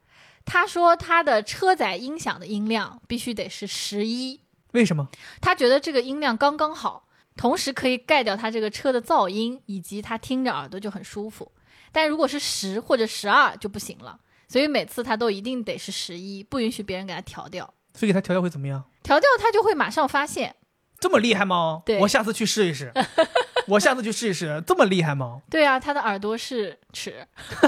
[0.44, 4.40] 她说她的车载音响的音量必须得是十一，
[4.72, 5.08] 为什么？
[5.40, 11.50] 他觉得这个音量刚刚好，同时可以盖掉他这个车的噪音，以及他听着耳朵就很舒服。
[11.90, 17.72] 但如果是十或者十二就不行了，所以每次他都一定得是十一，不允许别人给他调掉。
[17.94, 18.84] 所以给他调掉会怎么样？
[19.02, 20.54] 调掉他就会马上发现，
[21.00, 21.82] 这么厉害吗？
[21.86, 22.92] 对我下次去试一试。
[23.68, 25.40] 我下次去试一试，这么厉害吗？
[25.50, 27.26] 对啊，他的耳朵是尺，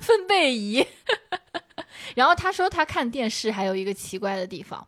[0.00, 0.86] 分贝仪。
[2.16, 4.86] 然后他说他看电视还有一个奇怪的地方，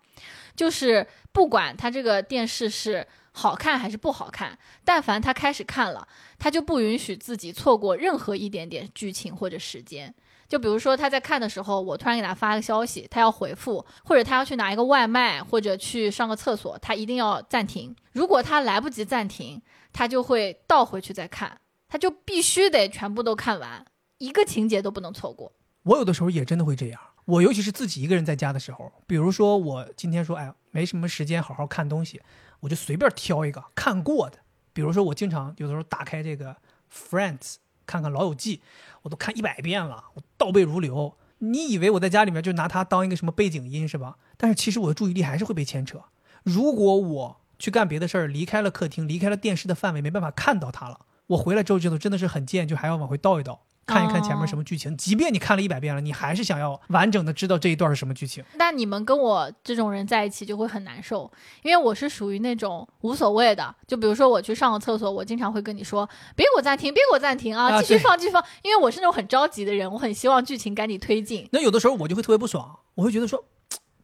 [0.55, 6.07] 就是不管他这个电视是好看还是不好看，但凡他开始看了，
[6.39, 10.15] 他就不允许自己错过任何一点点剧情或者时间。
[10.49, 17.95] 就比如说他在看的时候，我突然给他发个消息，他要回复，或者他要去拿一个外卖，或者去上个厕所，他一定要暂停。
[18.15, 19.63] 如果他来不及暂停，
[19.93, 23.87] 他就会倒回去再看，他就必须得全部都看完，
[24.19, 25.53] 一个情节都不能错过。
[25.85, 27.01] 我有的时候也真的会这样。
[27.31, 32.21] 我尤其是自己一个人在家的时候，比如说我今天说，哎，没什么时间好好看东西，
[32.61, 34.39] 我就随便挑一个看过的。
[34.73, 36.57] 比如说我经常有的时候打开这个
[36.93, 37.57] Friends
[37.87, 38.57] 看看《老友记》，
[39.03, 41.17] 我都看一百遍了，我倒背如流。
[41.39, 44.17] 你以为我在家里面就拿它当一个什么背景音是吧？
[44.37, 46.03] 但是其实我的注意力还是会被牵扯。
[46.43, 53.63] 如果我去干别的事儿，离开了客厅，离开了电视的范围，没办法看到它了，我回来之后觉得真的是很贱，就还要往回倒一倒。
[53.91, 58.43] 看一看前面什么剧情，即便你看了一百遍了，你还是想要完整的知道这一段是什么剧情。
[58.57, 61.31] 但你们跟我这种人在一起就会很难受，
[61.63, 63.75] 因为我是属于那种无所谓的。
[63.89, 71.49] 就比如说我去上个厕所，我经常会跟你说别给我暂停，别给我暂停啊，啊继续放继续放，因为我是那种很着急的人，我很希望剧情赶紧推进。
[71.51, 73.45] 那有的时候我就会特别不爽，我会觉得说，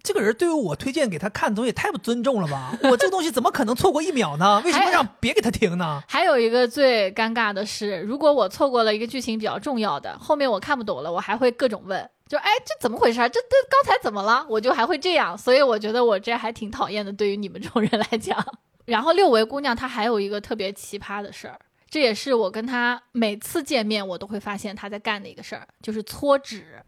[0.07, 2.79] 这个人对于我推荐给他看的东西也太不尊重了吧？
[2.89, 4.63] 我这个东西怎么可能错过一秒呢？
[4.65, 6.01] 为什么让别给他听呢？
[6.07, 13.29] 还有一个最尴尬的是，如果我错过了一个剧情比较重要的，后面我看不懂了，我还会各种问，就哎这怎么回事儿？
[13.29, 14.47] 这这刚才怎么了？
[14.49, 18.43] 我就还会这样，所以我觉得我这还挺讨厌的，对于你们这种人来讲。
[18.87, 21.59] 然后六维姑娘她还有一个特别奇葩的事儿，
[21.91, 26.81] 这也是我跟她每次见面我都会发现她在干的一个事儿，就是搓纸。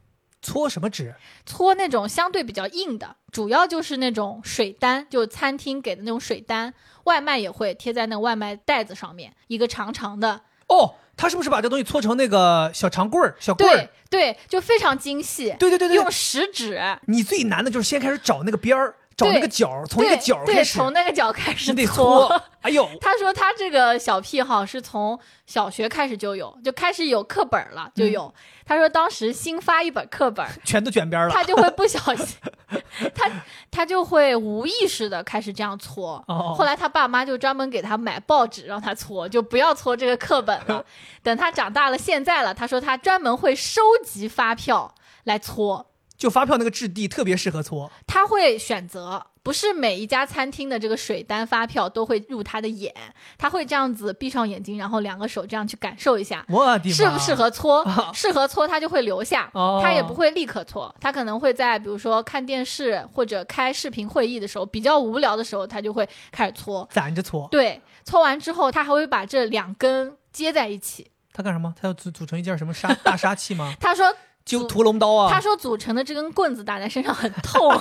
[0.49, 1.15] 搓什么纸？
[1.45, 6.73] 搓那种相对比较硬的，主要就是那种水单，就餐厅给的那种水单，
[7.05, 13.91] 外卖也会贴在那个外卖袋子上面，一个长长的，哦，他是不是把这东西搓成那个小长棍儿、小棍对儿？
[14.09, 22.41] 对，就非常精细，对对对对用食指，你最难的就是先开始找那个边儿，找那对个角，从一个对对，角开始，从那个角开始你得搓。
[22.63, 28.33] 哎呦，他说他这个小癖好是从小学开始就有，就开始有课本了就有。
[28.65, 31.31] 他说当时新发一本课本， 全都卷边了。
[31.31, 32.37] 他就会不小心，
[33.13, 33.29] 他
[33.73, 36.23] 他就会无意识的开始这样搓。
[36.29, 40.85] 哦后来他爸妈就专门给他买报纸让他搓，就不要搓这个课本了。
[41.25, 44.95] 等他长大了，现在了，他说他专门会收集发票
[45.25, 45.87] 来搓。
[46.19, 47.91] 就发票那个质地特别适合搓。
[48.07, 52.93] 他会选择，不是每一家餐厅的这个水单发票都会入他的眼，
[53.39, 56.45] 他会这样子闭上眼睛，然后两个手这样去感受一下。
[56.49, 56.91] 我的！
[56.91, 58.11] 适不适合搓啊？
[58.13, 66.87] 适合搓，他就会留下，哦他也不会立刻搓，他可能会在比如说看电视或者开视频会议的时候，比较无聊的时候，他就会开始搓。
[66.91, 67.47] 攒着搓？
[67.51, 71.11] 对，搓完之后，他还会把这两根接在一起。
[71.33, 71.73] 他干什么？
[71.81, 73.73] 他要组组成一件什么杀 大杀器吗？
[73.79, 74.13] 他说，
[74.49, 75.31] 就屠龙刀啊！
[75.31, 77.81] 他说组成的这根棍子打在身上很痛。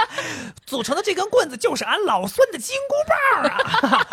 [0.64, 4.06] 组成的这根棍子就是俺老孙的金箍棒啊！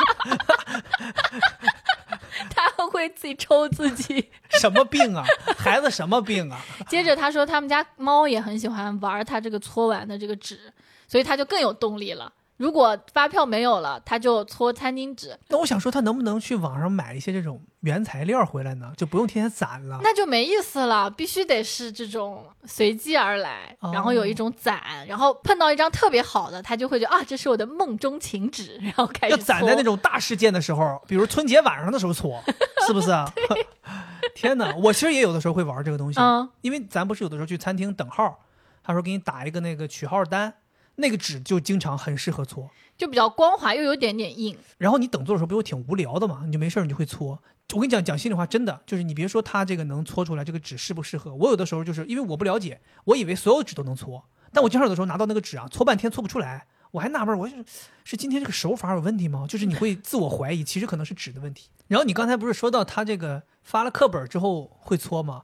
[2.54, 4.30] 他会自己抽自己。
[4.60, 5.24] 什么病啊？
[5.58, 6.60] 孩子什么病啊？
[6.90, 10.74] 接着他说，他们家猫也很喜欢玩他这个搓完的这个纸，
[11.08, 12.32] 所以他就更有动力了。
[12.58, 18.94] 如果发票没有了，他就搓餐巾纸，那我想说，他能不能去网上买一些这种原材料回来呢？
[18.96, 20.00] 就不用天天攒了。
[20.04, 21.10] 那就没意思了。
[21.10, 32.42] 必须得是这种随机而来，哦然后有一种攒，然后碰到一张特别好的，他就会觉得啊，这是我的梦中情纸， 然后开始要攒在那种大事件的时候，比如春节晚上的时候搓，
[32.88, 33.30] 是不是啊？
[34.36, 34.74] 天哪！
[34.78, 38.40] 我其实也有的时候会玩这个东西，嗯因为咱不是有的时候去餐厅等号，
[38.84, 40.54] 他说给你打一个那个取号单，
[40.96, 42.70] 那个纸就经常很适合搓。
[42.96, 44.56] 就比较光滑，又有点点硬。
[44.78, 47.42] 然后你等座的时候不就挺无聊的嘛，你就没事儿你就会搓。
[47.74, 57.66] 我跟你讲讲心里话，真的就是你别说它这个能搓出来这个纸适不适合，我有的时候就是因为我不了解，我以为所有纸都能搓，但我经常有的时候拿到那个纸啊，搓半天搓不出来，我还纳闷，我就是
[58.04, 59.48] 是今天这个手法有问题吗？
[59.50, 61.70] 就是你会自我怀疑， 其实可能是纸的问题。
[61.88, 65.42] 然后你刚才不是说到他这个发了课本之后会搓吗？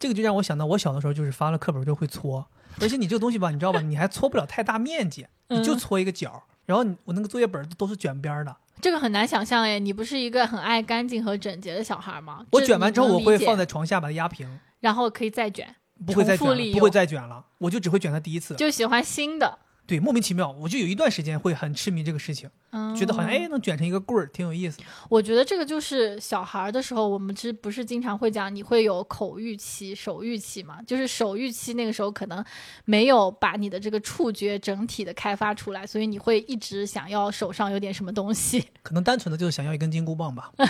[0.00, 2.44] 这个就让我想到我小的时候就是发了课本就会搓，
[2.80, 8.56] 而且你这个东西吧，你知道吧，你还搓不了太大面积，你就嗯搓一个角儿，然后你我那个作业本都是卷边儿的。
[8.80, 12.44] 这个很难想象哎，你不是一个很爱干净和整洁的小孩吗？
[12.52, 14.48] 我卷完之后，我会放在床下把它压平，
[14.80, 15.74] 然后可以再卷，
[16.06, 16.46] 不会再不
[16.78, 18.54] 会再卷了，我就只会卷它第一次。
[18.54, 19.58] 就喜欢新的。
[19.88, 24.78] 对，莫名其妙，我就有一段时间会很痴迷这个事情，嗯，觉得好像哎能卷成一个棍儿，挺有意思。
[25.08, 30.82] 我觉得这个就是小孩儿的时候，我们之不是经常会讲你会有口欲期、手欲期嘛？
[30.82, 32.44] 就是手欲期那个时候可能
[32.84, 38.62] 没有把你的这个触觉整体的开发出来，所以你会一直想要手上有点什么东西。
[38.84, 40.52] 可能单纯的就是想要一根金箍棒吧。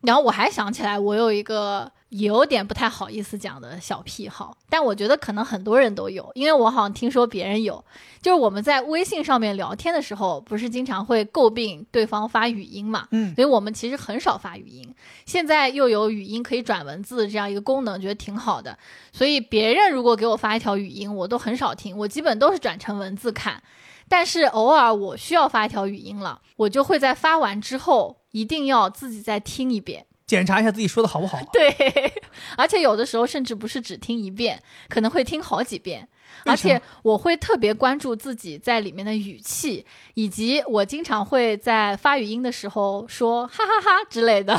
[0.00, 7.84] 然后我还想起来，我有一个有点不太好意思讲的小癖好，但我觉得可能很多人都有，因为我好像听说别人有，
[8.22, 14.94] 就是我们在微信上面聊天的时候，不是经常会诟病对方发语音嘛，嗯所以我们其实很少发语音。
[15.26, 18.78] 现在又有语音可以转文字这样一个功能，觉得挺好的，
[19.12, 23.62] 所以别人如果给我发一条语音，我都很少听，我基本都是转成文字看。
[24.08, 30.05] 但是偶尔我需要发一条语音了，我就会在发完之后一定要自己再听一遍。
[30.26, 31.38] 检查一下自己说的好不好。
[31.52, 32.12] 对，
[32.56, 36.08] 而且有的时候甚至不是只听一遍，可能会听好几遍。
[36.44, 44.56] 而且我会特别关注自己在里面的语气，以及我经常会在发语音的时候说哈哈哈之类的。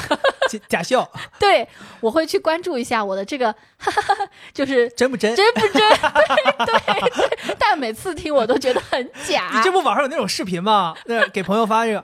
[0.49, 1.09] 假假笑，
[1.39, 1.67] 对，
[2.01, 5.33] 我会去关注一下我的这个哈哈哈，就是真不真？
[5.35, 5.71] 真不真？
[5.71, 9.61] 对对对，但每次听我都觉得很假你。
[9.61, 10.95] 这不网上有那种视频吗？
[11.05, 12.03] 那给朋友发这个！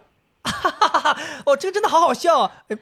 [1.45, 2.51] 哦，这个真的好好笑啊！
[2.69, 2.77] 哎，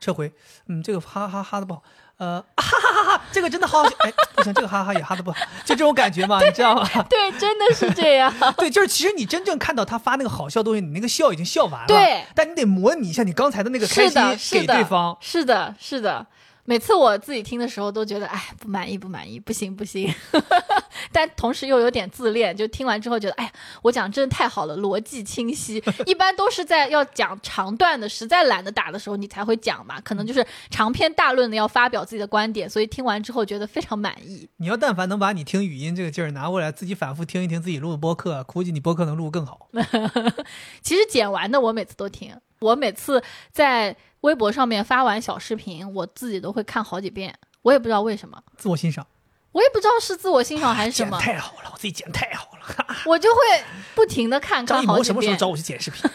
[0.00, 0.32] 撤回，
[0.68, 1.82] 嗯，这个哈哈哈的不好，
[2.18, 3.96] 呃，哈哈哈哈，这个真的好好笑。
[4.00, 6.88] 哎，不行，这个哈哈也哈的不好，就这种感觉嘛，你知道吗？
[7.08, 8.32] 对，真的是这样。
[8.56, 15.16] 对，就是其实你真正看到他发那个好笑的东西，你那个笑已经笑完了，对，但你得模拟一下你刚才的那个开心给是的，对方。
[15.20, 16.26] 是的，是的。
[16.66, 20.12] 每次我自己听的时候都觉得，哎，不满意，不满意，不行，不行。
[21.12, 23.52] 但同时又有点自恋，就听完之后觉得，哎呀，
[23.82, 25.82] 我讲真的太好了，逻辑清晰。
[26.06, 30.00] 一般都是在要讲长段的，实在懒得打的时候，你才会讲嘛。
[30.00, 34.48] 可能就是长篇大论的要发表自己的观点，所以听完之后觉得非常满意。
[34.56, 39.68] 你要但凡能把你听语音这个劲儿拿过来，自己反复听一听自己录的播客，估计你播客能录更好。
[40.80, 42.34] 其实剪完的我每次都听，
[42.64, 47.38] 我每次在微博上面发完小视频，我自己都会看好几遍。
[47.60, 49.06] 我也不知道为什么，自我欣赏，
[49.52, 52.86] 我也不知道是自我欣赏还是什剪么，太好了，我自己剪太好了。
[53.04, 53.40] 我就会
[53.94, 56.10] 不停的看，张艺谋看好几遍，什么时候找我去剪视频？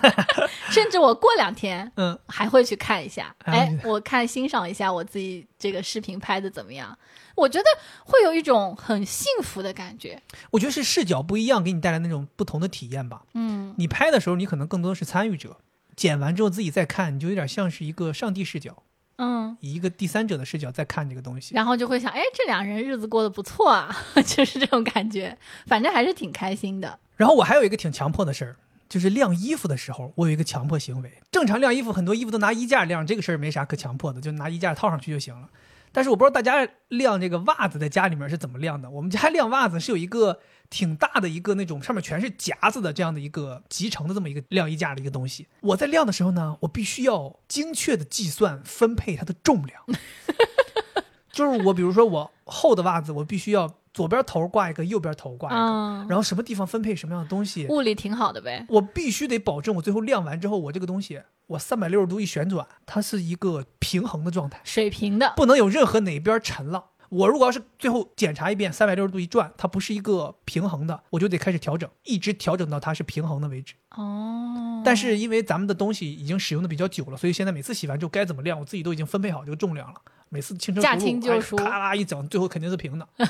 [0.70, 6.96] 甚至我过两天嗯，还会去看一下，哎哎，我看欣赏一下我自己这个视频拍的怎么样，
[7.34, 7.64] 我觉得
[8.04, 10.20] 会有一种很幸福的感觉。
[10.50, 13.22] 我觉得是视角不一样，给你带来那种不同的体验吧。
[13.34, 15.56] 嗯，你拍的时候，你可能更多的是参与者，
[15.96, 18.82] 剪完之后自己再看，你就有点像是一个上帝视角，
[19.16, 21.54] 嗯，以一个第三者的视角在看这个东西。
[21.54, 25.36] 然后就会想，哎，这两人日子过得不错啊， 就是这种感觉，
[25.66, 26.98] 反正还是挺开心的。
[27.16, 28.56] 然后我还有一个挺强迫的事儿，
[28.88, 31.10] 就是晾衣服的时候，我有一个强迫行为。
[31.32, 35.48] 正常晾衣服，很多衣服都拿衣架晾，这个事儿没啥可强迫的，就拿衣架套上去就行了。
[35.92, 38.90] 但是我不知道大家晾这个袜子在家里面是怎么晾的。
[38.90, 40.40] 我们家晾袜子是有一个
[40.70, 45.46] 挺大的一个那种上面全是夹子的这样的一个集成的这么一个晾衣架的一个东西。
[45.60, 49.82] 我在晾的时候呢，我必须要精确的计算分配它的重量。
[51.32, 58.64] 就是我比如说我厚的袜子，我必须要左边头挂一个，右边头挂一个，嗯，然后什么地方分配什么样的东西，物理挺好的呗。
[58.70, 66.86] 我必须得保证我最后晾完之后，我这个东西我三百六十度一旋转，它是一个平衡的状态，水平的，不能有任何哪边沉了。
[67.08, 73.74] 我如果要是最后检查一遍，三百六十度一转，它不是一个平衡的，我就得开始调整，一直调整到它是平衡的为止。
[73.96, 80.00] 哦，但是因为咱们的东西已经使用的比较久了，所以现在每次洗完之后该怎么晾，我自己都已经分配好这个重量了。
[80.28, 83.08] 每次轻车驾熟路，就熟咔啦一整，最后肯定是平的。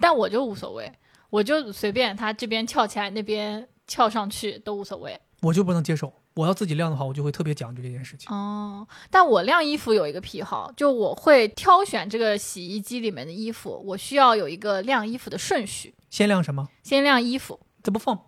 [0.00, 0.92] 但我就无所谓，
[1.30, 5.18] 我就随便它这边翘起来，那边翘上去都无所谓。
[5.42, 8.34] 我就不能接受，我要自己晾的话，我就会特别讲究这件事情。
[8.34, 16.66] 哦，但我晾衣服有一个癖好，就我会挑选这个洗衣机里面的衣服，我需要有一个晾衣服的顺序，先晾什么？
[16.82, 18.18] 先晾衣服，怎么放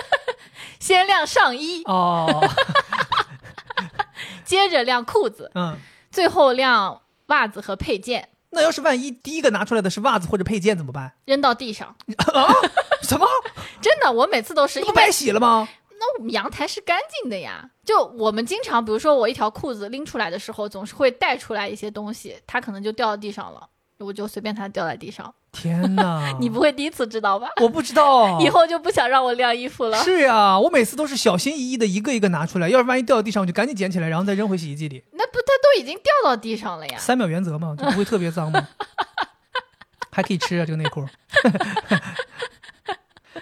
[0.78, 2.46] 先晾上衣，哦，
[4.44, 5.76] 接着晾裤子，嗯。
[6.10, 11.12] 最后晾袜子和配件，那要是万一第一个拿出来的是袜子或者配件怎么办？
[11.24, 11.86] 扔到地上。
[12.16, 12.52] 啊
[13.02, 13.24] 什么？
[13.80, 15.68] 真的，我每次都是不白洗了吗？
[16.00, 17.70] 那我们阳台是干净的呀。
[17.84, 25.32] 就我们经常，比如说我一条裤子拎出来的时候，总是会带出来一些东西，它可能就掉到地上了，我就随便它掉在地上。
[25.52, 26.32] 天哪！
[26.40, 27.48] 你不会第一次知道吧？
[27.60, 28.40] 我不知道。
[28.40, 29.98] 以后就不想让我晾衣服了。
[30.02, 35.04] 是呀，我每次都是小心翼翼的一个一个拿出来，要是万一掉到地上，我就赶紧捡起来，然后再扔回洗衣机里。
[35.12, 36.96] 那不，它都已经掉到地上了呀。
[36.98, 38.68] 三秒原则嘛，就不会特别脏吗？
[40.12, 41.04] 还可以吃啊，这个内裤。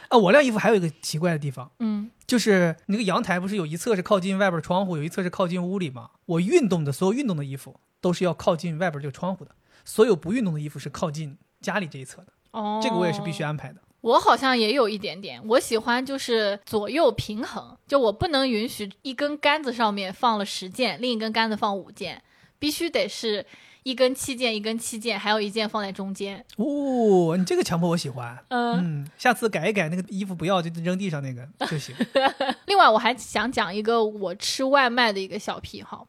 [0.09, 6.11] 啊，我晾衣服还有一个奇怪的地方，嗯，就是那个阳台不是有一侧是靠近外边窗户，有一侧是靠近屋里吗？
[6.27, 9.51] 我运动的所有运动的衣服都是要靠近外边这个窗户的，
[9.85, 12.33] 所有不运动的衣服是靠近家里这一侧的。
[12.53, 13.43] 哦，这个我也是必须。
[13.43, 13.81] 安排的。
[14.01, 22.23] 我好像也有一点点，我喜欢就是左右平衡，就我不能允许一根杆子上面放了十件，另一根杆子放五件，
[22.61, 23.45] 必须得是
[23.89, 26.45] 一根七件，一根七件，还有一件放在中间。
[26.57, 28.39] 哦，你这个强迫我喜欢。
[28.49, 31.95] 嗯，嗯，下次改一改那个衣服，不要就扔地上那个就行。
[32.67, 36.07] 另外我还想讲一个我吃外卖的一个小癖好，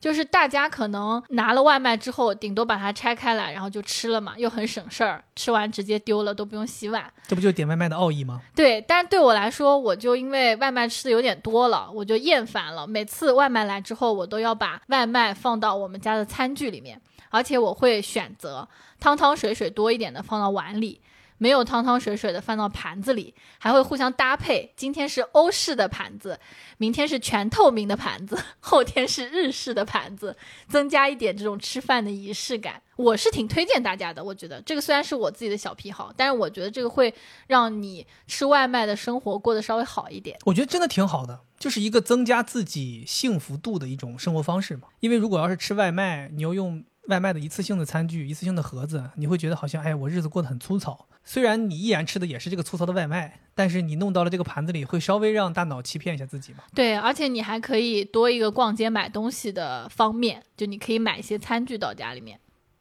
[0.00, 7.08] 就是大家可能拿了外卖之后，顶多把它拆开来，然后就吃了嘛，又很省事儿，吃完直接丢了都不用洗碗。
[7.28, 8.40] 这不就是点外卖的奥义吗？
[8.56, 12.84] 对，但是对我来说，我就因为外卖吃的有点多了，我就厌烦了。
[12.84, 17.00] 每次外卖来之后，我都要把外卖放到我们家的餐具里面，
[17.32, 18.68] 而且我会选择
[19.00, 21.00] 汤汤水水多一点的放到碗里。
[21.38, 24.72] 没有汤汤水水的放到盘子里，还会互相搭配。
[24.76, 26.38] 今天是欧式的盘子，
[26.78, 30.36] 明天是全透明的盘子，后天是日式的盘子，
[30.68, 32.80] 增加一点这种吃饭的仪式感。
[32.94, 37.12] 我是挺推荐大家的，我觉得这个虽然是我自己的小癖好，但是我觉得这个会
[37.48, 40.38] 让你吃外卖的生活过得稍微好一点。
[40.44, 44.86] 我觉得真的挺好的，就是一个增加自己幸福度的一种生活方式嘛。
[45.00, 51.08] 因为如果要是吃外卖，你要用外卖的一次性的餐具、一次性的盒子，你会觉得好像哎，我日子过得很粗糙。
[51.24, 56.64] 虽然你依然吃的也是这个粗糙的外卖，但是你弄到了这个盘子里，会稍微让大脑欺骗一下自己嘛？
[56.74, 62.38] 对，而且你还可以多一个逛街买东西的方面，就你可以买一些餐具到家里面。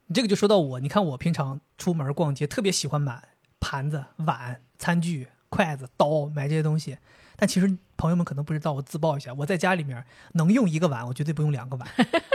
[0.08, 3.24] 你这个就说到我，你看我平常出门逛街，特别喜欢买
[3.60, 6.98] 盘子、碗、餐具、筷子、刀，买这些东西。
[7.36, 11.88] 但其实朋友们可能不知道，我自曝一下，我在家里面能用一个碗，我绝对不用两个碗。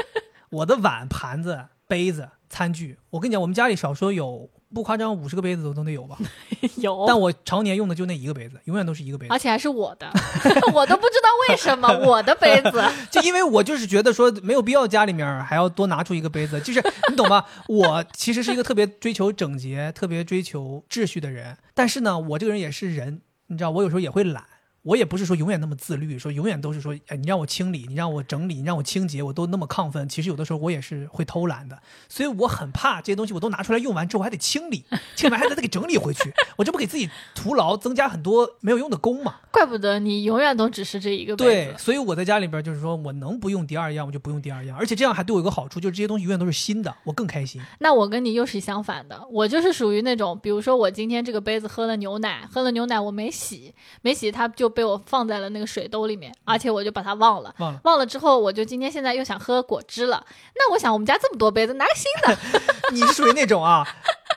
[0.50, 4.50] 我的碗、盘子、杯子、餐具，我跟你讲，我们家里少说有。
[4.74, 6.18] 不夸张，五十个杯子都都得有吧？
[6.78, 10.10] 有，但我常年用的就那一个杯子，永远都是一个杯子，而且还是我的，
[10.74, 17.46] 我都不知道为什么我的杯子， 就因为我就是觉得说没有必要家里面还要多拿出一个杯子，就是你懂吧？
[17.68, 24.44] 我其实是一个特别追求整洁、特别追求秩序的人，但是呢，我这个人也是人，你知道，我有时候也会懒。
[24.86, 30.08] 我也不是说永远那么自律，说永远都是说，哎，你让我清理，你让我整理，你让我清洁，我都那么亢奋。
[30.08, 31.76] 其实有的时候我也是会偷懒的，
[32.08, 34.84] 所以我很怕这些东西我都拿出来用完之后还得清理，
[35.16, 39.40] 清完还得再给整理回去，我这不给自己徒劳，增加很多没有用的功吗？
[39.50, 41.34] 怪不得你永远都只是这一个。
[41.34, 47.60] 对，所以我在家里边就是说我能不用第二样我就不用第二样，而且这样还对我有个好处，就是这些东西永远都是新的，我更开心。
[47.80, 55.46] 那我跟你又是相反的，我就是属于那种，比如说我今天这个杯子喝了牛奶，喝了牛奶我没洗，没洗它就被我放在了。
[55.48, 60.22] 那个水兜里面，而且我就把它忘了，忘了，忘了之后，我就今天现在又想喝果汁了。
[60.54, 62.38] 那我想，我们家这么多杯子，拿个新的。
[62.92, 63.86] 你是属于那种啊，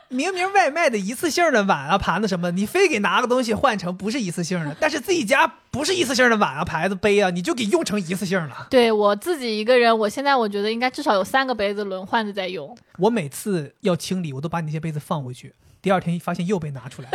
[0.08, 8.68] 明明外卖的一次性的碗啊、盘子什么，你非给拿个东西换成不是一次性的，但是自己家不是一次性的碗啊、牌子、杯啊，你就给用成一次性了。
[8.70, 12.78] 对我自己一个人，我现在我觉得应该至少有三个杯子轮换着在用。
[12.98, 17.10] 我每次要清理，我都把你那些杯子放回去，第二天发现又被拿出来。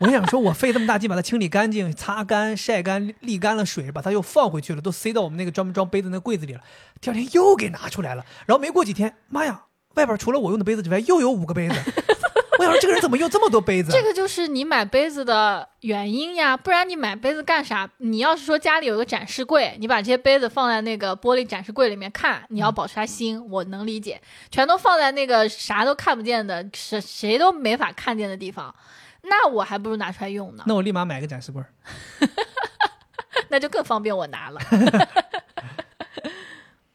[0.00, 6.60] 我想说，我费这么大劲把它清理干净、擦干、晒干、沥干了水，把它又放回去了，都塞到我们那个专门装杯子那柜子里了。
[7.00, 11.74] 第二天又给拿出来了，然后没过几天，妈呀，外边除了我用的杯子之外，又有五个杯子。
[12.60, 13.90] 我想说，这个人怎么用这么多杯子？
[13.90, 17.90] 这个就是你买杯子的原因呀，不然你买杯子干啥？
[17.98, 24.20] 你要是说家里有个展示柜，你把这些杯子放在那个玻璃展示柜里面看，你要保持它新，我能理解。
[24.50, 28.72] 全都放在那个啥都看不见的、谁谁都没法看见的地方。
[29.22, 30.64] 那我还不如拿出来用呢。
[30.66, 31.62] 那我立马买个展示柜，
[33.50, 34.60] 那就更方便我拿了。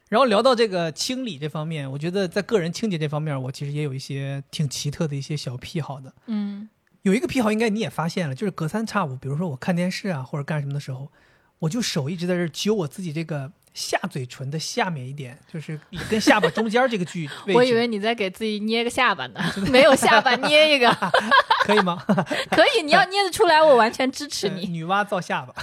[0.10, 6.14] 然后聊到这个清理这方面，我觉得在个人清洁这方面，我其实也有一些挺奇特的一些小癖好的。
[6.28, 6.70] 嗯，
[7.02, 11.12] 有一个癖好应该你也发现了，就是隔三差五，比如说我看电视啊或者干什么的时候，
[11.60, 13.52] 我就手一直在这揪我自己这个。
[13.74, 17.54] 下嘴唇的下面一点， 就是跟下巴中间这个距 离。
[17.54, 19.40] 我以为你在给自己捏个下巴呢，
[19.72, 20.90] 没有下巴捏一个，
[21.66, 22.04] 可以吗？
[22.52, 24.68] 可以，你要捏得出来，我完全支持你。
[24.68, 25.54] 女娲造下巴，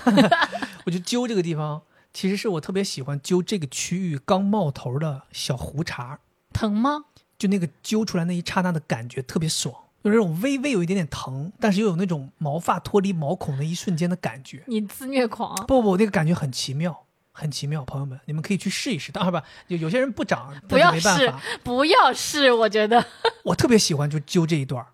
[0.85, 1.83] 我就揪这个地方，
[2.13, 6.19] 其实是我特别喜欢揪这个区域刚冒头的小胡茬。
[6.53, 7.05] 疼吗？
[7.39, 14.63] 就那个揪出来那一刹那的感觉特别爽，有那种微微有一点点疼，但是又有那种毛发脱离毛孔的一瞬间的感觉。
[14.67, 15.55] 你自虐狂？
[15.67, 17.07] 不不，那个感觉很奇妙。
[17.33, 19.13] 很奇妙，朋友们，你们可以去试一试。
[19.13, 22.53] 当然吧，有有些人不长， 不要试，不要试。
[22.53, 23.05] 我觉得
[23.45, 24.85] 我特别喜欢就揪这一段，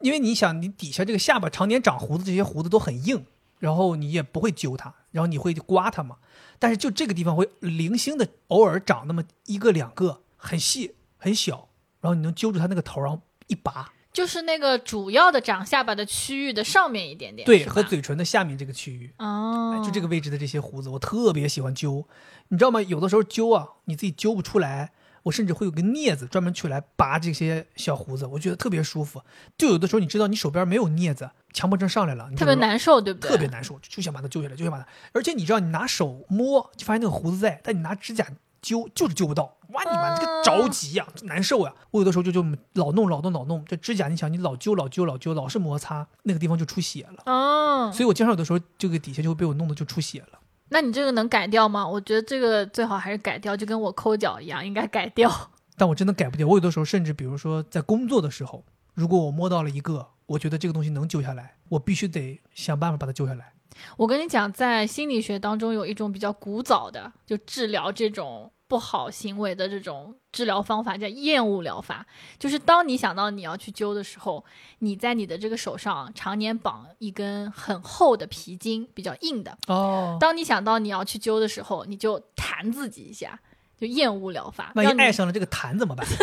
[0.00, 3.24] 因为你想，你底下这个下巴常年长胡子，这些胡子都很硬，
[3.58, 6.16] 然后你也不会揪它，然后你会刮它嘛。
[6.58, 11.68] 但是就这个地方会零星的偶尔长那么一个两个，很细很小，
[12.00, 13.92] 然后你能揪住它那个头，然后一拔。
[14.16, 22.02] 就是那个主要的长下巴的区域的上面一点点，对，和嘴唇的下面这个区域哦，就这个位置的这些胡子，我特别喜欢揪，
[22.48, 22.80] 你知道吗？
[22.80, 24.92] 有的时候揪啊，你自己揪不出来，
[25.24, 29.20] 我甚至会有个镊子专门去来拔这些小胡子，我觉得特别舒服。
[29.58, 33.30] 就有的时候你知道你手边没有镊子，强迫症上来了，特别难受，对不对？
[33.30, 34.86] 特别难受，就想把它揪下来，就想把它。
[35.12, 38.26] 而且你知道，你拿手摸就发现那个胡子在，但你拿指甲
[38.66, 39.56] 揪就是揪不到。
[39.68, 41.72] 哇，你妈这个着急呀，难受呀！
[41.92, 42.44] 我有的时候就就
[42.74, 47.22] 老弄老弄老弄，这指甲你想你老揪老揪老揪，老是摩擦那个地方就出血了。
[47.26, 50.40] 哦，所以我经常有的时候这个底下就会被我弄的就出血了。
[50.70, 51.86] 那你这个能改掉吗？
[51.86, 55.30] 我觉得这个最好还是改掉，就跟我抠脚一样，应该改掉。
[55.78, 56.46] 但我真的改不掉。
[56.46, 58.64] 我有的时候甚至，比如说在工作的时候，
[58.94, 63.52] 如果我摸到了一个，我觉得这个东西能揪下来，我必须得想办法把它揪下来。
[63.98, 72.06] 我跟你讲，在心理学当中有一种比较古早的，就治疗这种不好行为的这种治疗方法，叫厌恶疗法。
[72.38, 74.44] 就是当你想到你要去灸的时候，
[74.80, 79.56] 你在你的这个手上常年绑一根很厚的皮筋，比较硬的。
[79.68, 83.40] 哦，当你想到你要去灸的时候，你就弹自己一下，
[83.80, 84.72] 就厌恶疗法。
[84.74, 86.06] 万一爱上了这个弹怎么办？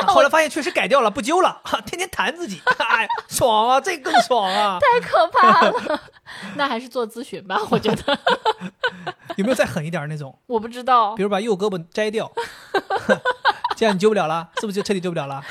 [0.00, 4.78] 啊后来发现确实改掉了，不揪了，哈， 天天弹自己，哎，爽啊，这更爽啊！
[4.82, 6.00] 太可怕了，
[6.56, 8.18] 那还是做咨询吧，我觉得。
[9.36, 10.36] 有没有再狠一点那种？
[10.46, 12.30] 我不知道比，如把右胳膊摘掉，
[13.76, 15.44] 这样你揪不了了，是不是就彻底揪不了了？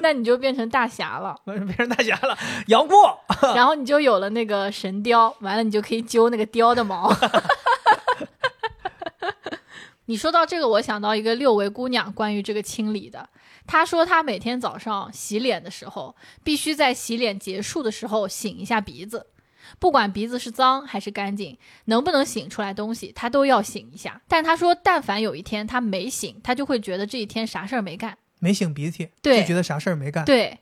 [0.00, 1.34] 那你就变成大侠了。
[1.44, 2.36] 变成大侠了，
[2.68, 3.18] 杨过。
[3.54, 7.10] 然后你就有了那个神雕，完了你就可以揪那个雕的毛。
[10.06, 13.28] 你说到这个，我想到一个六维姑娘关于这个清理的。
[13.66, 19.26] 她说她每天早上洗脸的时候，必须在洗脸结束的时候擤一下鼻子，
[19.78, 24.22] 不管鼻子是脏还是干净，能不能擤出来东西，她都要擤一下。
[24.28, 28.16] 但她说，但凡有一天她没擤，她就会觉得这一天啥事儿没干。
[28.38, 30.24] 没擤鼻涕，对就觉得啥事儿没干。
[30.24, 30.56] 对，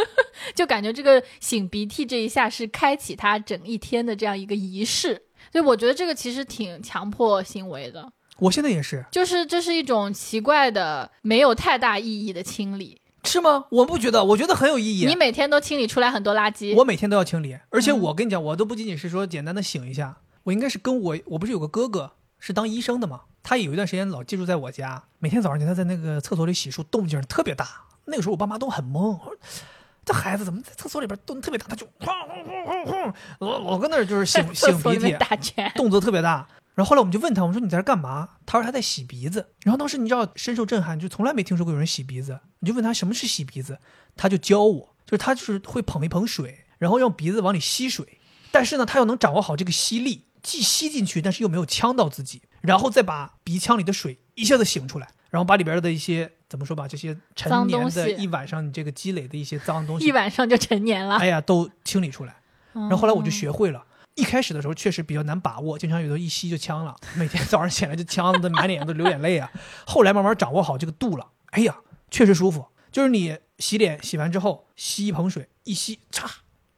[0.54, 5.22] 就感觉这个擤鼻涕这一下是开启他整一天的这样一个仪式。
[5.50, 13.00] 所以我觉得这个其实挺强迫行为的，我现在也是，就是这是一种奇怪的、没有太大意义的清理。
[13.24, 13.66] 是吗？
[13.70, 15.06] 我不觉得，我觉得很有意义。
[15.06, 22.10] 你每天都清理出来很多垃圾，我每天都要清理，而且嗯我跟你讲，我都不仅仅是说简单的醒一下，我应该是跟我，我不是有个哥哥
[22.40, 27.68] 是当医生的嘛，他也有一段时间老寄住在我家，每天早上见他在那个厕所里洗漱，动静特别大。
[28.06, 29.36] 那个时候我爸妈都很懵，我说
[30.04, 35.62] 这孩子怎么在厕所里边动特别大，他就哐哐哐哐哐，老老跟那儿就是擤 厕擤鼻涕。
[35.76, 36.44] 动作特别大。
[36.74, 38.28] 然后后来我们就问他，我们说你在这干嘛？
[38.46, 39.46] 他说他在洗鼻子。
[39.62, 42.40] 然后当时你知道深受震撼，就从来没听说过有人洗鼻子。
[42.60, 43.78] 你就问他什么是洗鼻子，
[44.16, 48.18] 他就教我，就是他就是会捧一捧水，然后用鼻子往里吸水，
[48.50, 61.16] 但是呢他又能掌握好这个吸力，既吸进去，但是又没有呛到自己，然后再把鼻腔里的水一下子醒出来，然后把里边的一些怎么说吧，这些陈年的一晚上你这个积累的一些脏东西，一晚上就陈年了。
[61.16, 62.36] 哎呀都清理出来。
[62.72, 63.84] 然然后后来我就学会了。
[64.14, 69.50] 一开始的时候确实比较难把握，经常有的一吸就呛了，每天早上起来就呛的满脸都流眼泪啊。
[69.86, 71.76] 后来慢慢掌握好这个度了，哎呀，
[72.10, 72.66] 确实舒服。
[72.90, 76.30] 就是你洗脸洗完之后吸一盆水，一吸嚓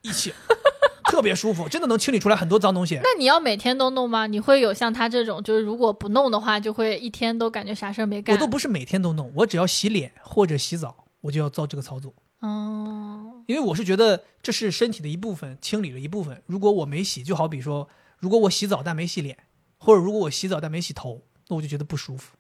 [0.03, 0.33] 一起，
[1.11, 3.01] 特别舒服，真的能清理出来很多脏东西。
[3.03, 4.29] 那你要每天都弄吗？
[4.29, 8.37] 你会有像他这种，就是如果不弄的话，就会一天都感觉啥事儿没干。
[8.37, 12.15] 我都不是每天都弄，我只要洗脸或者洗澡，我就要做这个操作。
[12.47, 16.43] 哦，因为我是觉得这是身体的一部分，清理了一部分。
[16.45, 17.89] 如果我没洗，就好比说，
[18.19, 19.39] 如果我洗澡但没洗脸，
[19.79, 22.37] 或者如果我洗澡但没洗头，那我就觉得不舒服。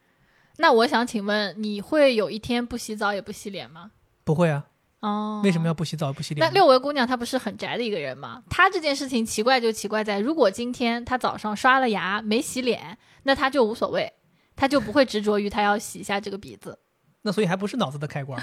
[0.58, 3.92] 那我想请问，你会有一天不洗澡也不洗脸吗？
[4.24, 4.66] 不会啊，
[5.00, 6.46] 哦，为什么要不洗澡不洗脸？
[6.46, 8.42] 那六维姑娘她不是很宅的一个人吗？
[8.50, 14.12] 她这件事情奇怪就奇怪在，如果今天她早上刷了牙没洗脸，那她就无所谓，
[14.54, 16.78] 她就不会执着于她要洗一下这个鼻子。
[17.26, 18.38] 那所以还不是脑子的开关，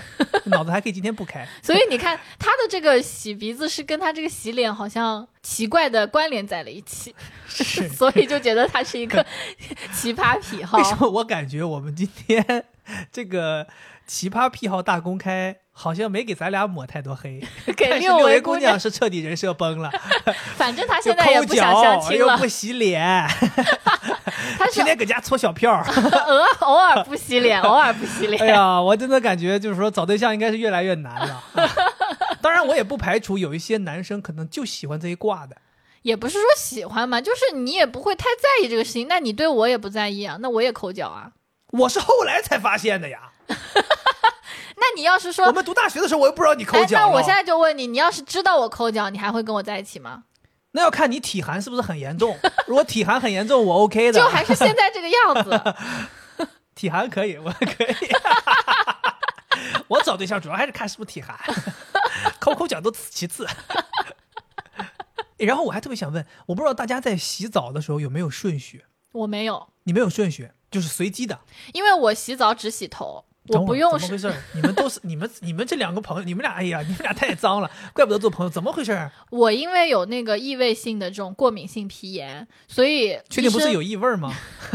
[0.46, 1.48] 脑子还可以今天不开。
[1.62, 7.14] 所以你看，他的这个洗鼻子是跟他这个洗脸好像奇怪的关联在了一起，
[7.48, 9.24] 是 所以就觉得他是一个
[9.94, 10.84] 奇葩癖好为。
[10.84, 12.66] 什么我感觉我们今天
[13.12, 13.68] 这个
[14.08, 17.40] 奇葩癖好大公开，好像没给咱俩抹太多黑？
[17.78, 19.92] 给六维姑娘是彻底人设崩了，
[20.56, 23.28] 反正她现在也不想相脚亲了，又不洗脸，
[24.58, 25.84] 她是天天搁家搓小票儿。
[25.86, 26.38] 偶
[26.68, 28.42] 偶尔不洗脸， 偶尔不洗脸。
[28.42, 31.44] 哎呀，我真的感觉就是说找对象应该是越来越难了。
[31.56, 31.70] 啊
[32.42, 35.56] 当然，我也不排除有一些男生可能就喜欢这一挂的。
[36.02, 39.08] 也不是说喜欢嘛，就是你也不会太在意这个事情。
[39.08, 41.32] 那你对我也不在意啊，那我也抠脚啊。
[41.72, 43.20] 我是后来才发现的呀。
[43.48, 50.24] 那你要是说我，们读大学的时候，我又不知道你抠哎，脚了那我现在就问你，你要是知道我抠脚，你还会跟我在一起吗？
[50.72, 52.38] 那要看你体寒是不是很严重。
[52.68, 54.20] 如果体寒很严重，我 OK 的。
[54.20, 56.48] 就还是现在这个样子。
[56.76, 57.96] 体寒可以，我可以。
[59.90, 61.38] 我找对象主要还是看是不是体寒，
[62.40, 63.46] 抠抠脚都其次。
[65.38, 68.86] 然后我还特别想问，我不知道大家在洗澡的时候有没有顺序？
[69.12, 71.40] 我没有，你没有顺序，就是随机的。
[71.74, 73.26] 因为我洗澡只洗头，
[73.60, 74.44] 我不用是怎么回事？
[74.54, 79.12] 你们都是你们你们这两个朋友，你们俩哎呀，你们俩太脏了，怪不得做朋友，怎么回事儿？
[79.30, 84.34] 我因为有那个异味性的这种过敏性皮炎，所以确定不是有异味儿吗？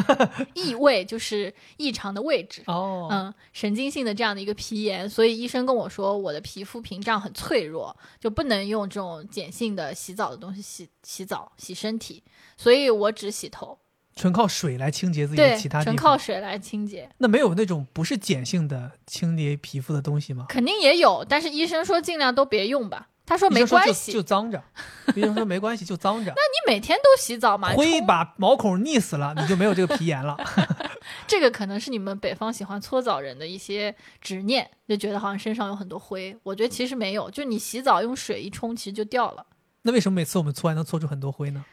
[0.54, 2.62] 异味，就是异常的位置。
[2.66, 12.22] 哦，嗯，神经性的这样的一个皮炎，所以医生跟我说，我的皮肤屏障很脆弱，就不能用这种碱性的洗澡的东西洗洗澡洗身体，
[12.56, 13.78] 所以我只洗头。
[14.16, 16.16] 纯靠水来清洁自己的，其他地方纯靠。
[16.18, 20.46] 水来清洁，那没有那种不是碱性的清洁皮肤的东西吗？
[20.48, 23.08] 肯定也有，但是医生说尽量都别用吧。
[23.26, 24.62] 他说没关系，就脏着。
[25.14, 26.32] 医生说没关系，就脏着。
[26.34, 30.36] 那你每天都洗澡吗，灰把毛孔腻死了，你就没有这个皮炎了。
[31.26, 36.34] 这个可能是你们北方喜欢搓澡人的一些执念，就觉得好像身上有很多灰。
[36.42, 39.44] 我觉得其实没有，就你洗澡用水一冲，其实就掉了，
[39.82, 41.64] 那为什么每次我们搓还能搓出很多灰呢？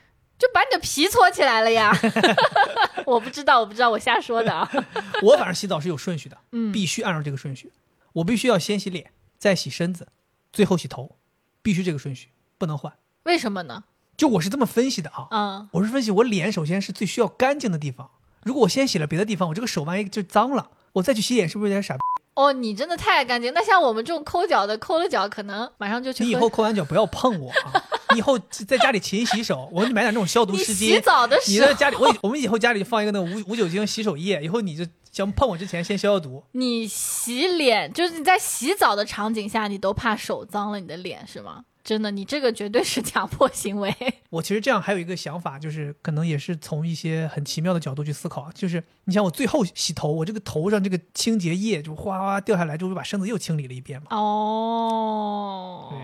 [0.44, 1.98] 就把你的皮搓起来了呀。
[3.08, 4.70] 我不知道，我不知道，我瞎说的啊。
[5.24, 7.72] 我反正洗澡是有顺序的，嗯，必须按照这个顺序。
[8.12, 10.10] 我必须要先洗脸，再洗身子，
[10.52, 11.16] 最后洗头，
[11.62, 12.28] 必须这个顺序，
[12.58, 12.92] 不能换。
[13.24, 13.86] 为什么呢？
[14.18, 18.12] 就我是这么分析的啊，嗯，我是分析我脸首先是最需要干净的地方。
[18.44, 21.96] 如果我先洗了别的地方，我这个手万一就脏了，我再去洗脸是不是有点傻？
[22.36, 23.54] 哦，你真的太干净。
[23.54, 26.24] 那像我们这种抠脚的，抠了脚可能马上就去。
[26.24, 27.84] 你以后抠完脚不要碰我啊！
[28.14, 30.78] 你以后在家里勤洗手， 我给你买点那种消毒湿巾。
[30.78, 36.44] 洗澡的你时候，在家里，我我们以后家里放一个那个无无酒精洗手液，以后你就想碰我之前先消消毒。
[36.54, 41.66] 你洗脸，就是你在洗澡的场景下，你都怕手脏了你的脸是吗？
[41.84, 43.94] 真的，你这个绝对是强迫行为。
[44.32, 54.08] 我其实这样还有一个想法，就是可能也是从一些很奇妙的角度去思考，就是你想我最后洗头，我这个头上这个清洁液就哗哗掉下来，就会把身子又清理了一遍嘛。
[54.12, 56.00] 哦对，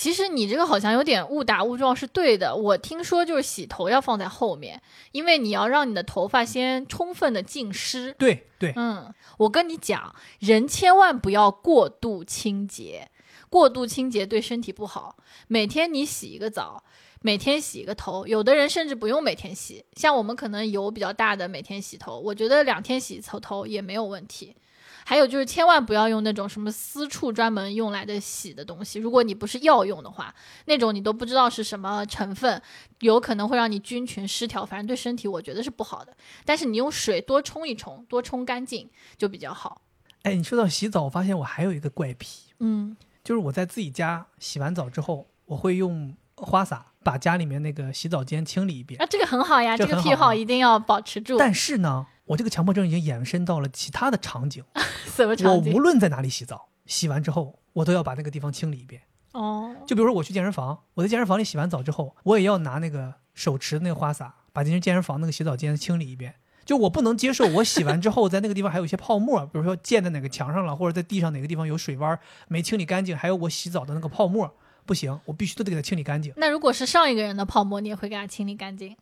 [0.00, 2.56] 其实你这个好像有点误打误撞，是对的。
[2.56, 4.80] 我听说就是洗头要放在后面，
[5.12, 8.14] 因为你要让你的头发先充分的浸湿。
[8.18, 13.10] 对对，嗯，我跟你讲，人千万不要过度清洁，
[13.50, 15.18] 过度清洁对身体不好。
[15.48, 16.82] 每天你洗一个澡，
[17.20, 24.56] 每天洗一个头，有的人甚至不用每天洗，像我们可能油比较大的，每天洗头，我觉得两天洗一次头也没有问题。
[25.04, 28.98] 还有就是，千万不要用那种什么私处专门用来的洗的东西。
[28.98, 30.34] 如果你不是药用的话，
[30.66, 32.60] 那种你都不知道是什么成分，
[33.00, 36.16] 有可能会让你菌群失调，反正对身体我觉得是不好的。
[36.44, 39.82] 但是你用水多冲一冲，多冲干净就比较好。
[40.22, 49.00] 哎，你说到洗澡，我发现我还有一个怪癖，嗯，就是我在自己家洗完澡之后，我会用花洒把家里面那个洗澡间清理一遍。
[49.00, 51.38] 啊，这个很好呀，这个癖好一定要保持住。
[51.38, 54.62] 但是呢，我这个强迫症已经延伸到了其他的场景。
[55.06, 55.80] 什么我场景无？
[55.80, 59.02] 论在哪里洗澡，洗完之后我都要把那个地方清理一遍。
[59.32, 66.36] 哦，就比如说我去健身房，我在健身房里洗完澡之后，我也要拿那个手持的那个花洒，把进健身房那个洗澡间清理一遍。
[66.64, 72.16] 就我不能接受我洗完之后，在那个地方还有一些泡沫，比如说溅在哪个墙上了，或者在地上哪个地方有水洼
[72.46, 74.54] 没清理干净，还有我洗澡的那个泡沫，
[74.86, 76.32] 不行，我必须都得给它清理干净。
[76.36, 78.96] 那如果是上一个人的泡沫，你也会给它清理干净？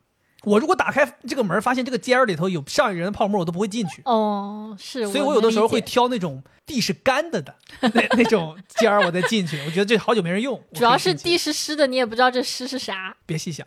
[0.45, 4.03] 我如果打开这个门，发现这个尖儿里头有上一个人的泡沫，我都不会进去。
[4.05, 7.55] 哦，是，所以我有的时候会挑那种地是干的的
[7.93, 9.61] 那那种尖儿，我再进去。
[9.67, 13.67] 我觉得这好久没人用， 主要是地是湿的，你也不知道这湿是啥， 别细想，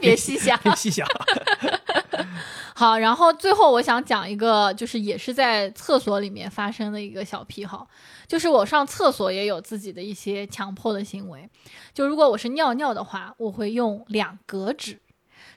[0.00, 0.58] 别细想。
[0.62, 1.06] 别细想。
[2.74, 7.88] 好，然后最后我想讲一个，就是也是在厕所里面发生的一个小癖好，
[8.28, 11.48] 就是我上厕所也有自己的一些强迫的行为。
[11.92, 14.94] 就如果我是尿尿的话，我会用两格纸；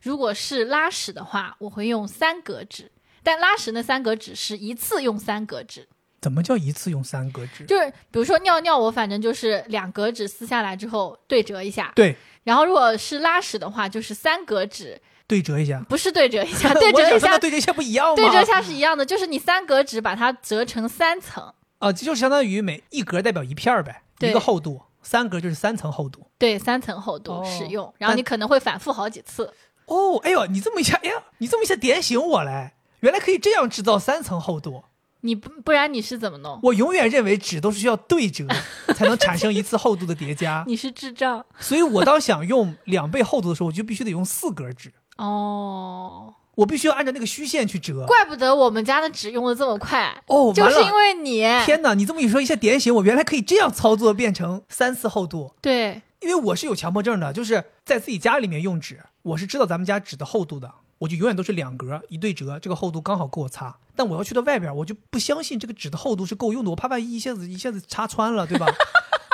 [0.02, 2.92] 如果是拉屎的话，我会用三格纸。
[3.24, 5.88] 但拉屎那三格纸是一次用三格纸，
[6.20, 7.66] 怎么叫一次用三格纸？
[7.66, 15.86] 就是比如说尿尿，我反正就是两格纸撕下来之后对折一下，对，然后如果是拉屎的话，就是三格纸，对折一下。
[15.88, 18.16] 不是对折一下， 对折一下那对折一下不一样吗？
[18.16, 26.26] 对折下是一样的，就是你三格纸把它折成三层，啊，这就相当于每一格代表一片儿呗，一个厚度，三格就是三层厚度。
[26.40, 29.54] 对，三层厚度哦使用，然后你可能会反复好几次。
[29.92, 32.72] 哦，哎呦，你这么一下，哎呀，你这么一下点醒我嘞，
[33.02, 34.84] 原来可以这样制造三层厚度。
[35.24, 36.60] 你不不然你是怎么弄？
[36.64, 38.48] 我永远认为纸都是需要对折
[38.96, 48.06] 才能产生一次厚度的叠加， 你是智障所以我当想用两倍厚度的时候，我就必须得用四格纸，哦，我必须要按照那个虚线去折。
[48.08, 51.94] 怪不得我们家的纸用的这么快，哦，就是因为你天哪！
[51.94, 55.54] 你这么一说，一下点醒我，原来可以这样操作，变成三次厚度。
[55.62, 63.78] 对因为我是有强迫症的，就是在自己家里面用纸，我是知道咱们家纸的厚度的，我就永远都是两格一对折，这个厚度刚好够我擦。
[63.96, 68.68] 但我要去到外边，我就不相信这个纸的厚度是够用的，我怕万一一下子一下子擦穿了，对吧？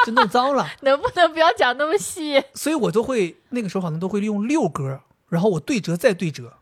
[0.05, 2.41] 就弄脏了，能不能不要讲那么细？
[2.55, 6.53] 所以我都会那个时候好像都会利用六格，然后我对折再对折，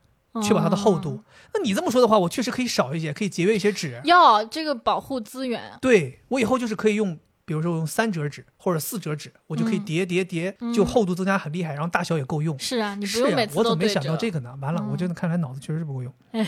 [0.41, 1.21] 确保它的厚度。
[1.53, 4.01] 那你这么说的话，我确实可以少一些，可以节约一些纸。
[4.05, 5.77] 要这个保护资源。
[5.79, 12.57] 对我以后就是可以用，比如说我用三折纸或者四折纸，我就可以嗯叠叠叠，就厚度增加很厉害，然后大小也够用。
[12.59, 13.87] 是啊，你不是呀用每，次我怎么没。
[13.87, 14.57] 想到这个呢？
[14.61, 16.13] 完了，嗯我真的看来脑子确实是不够用。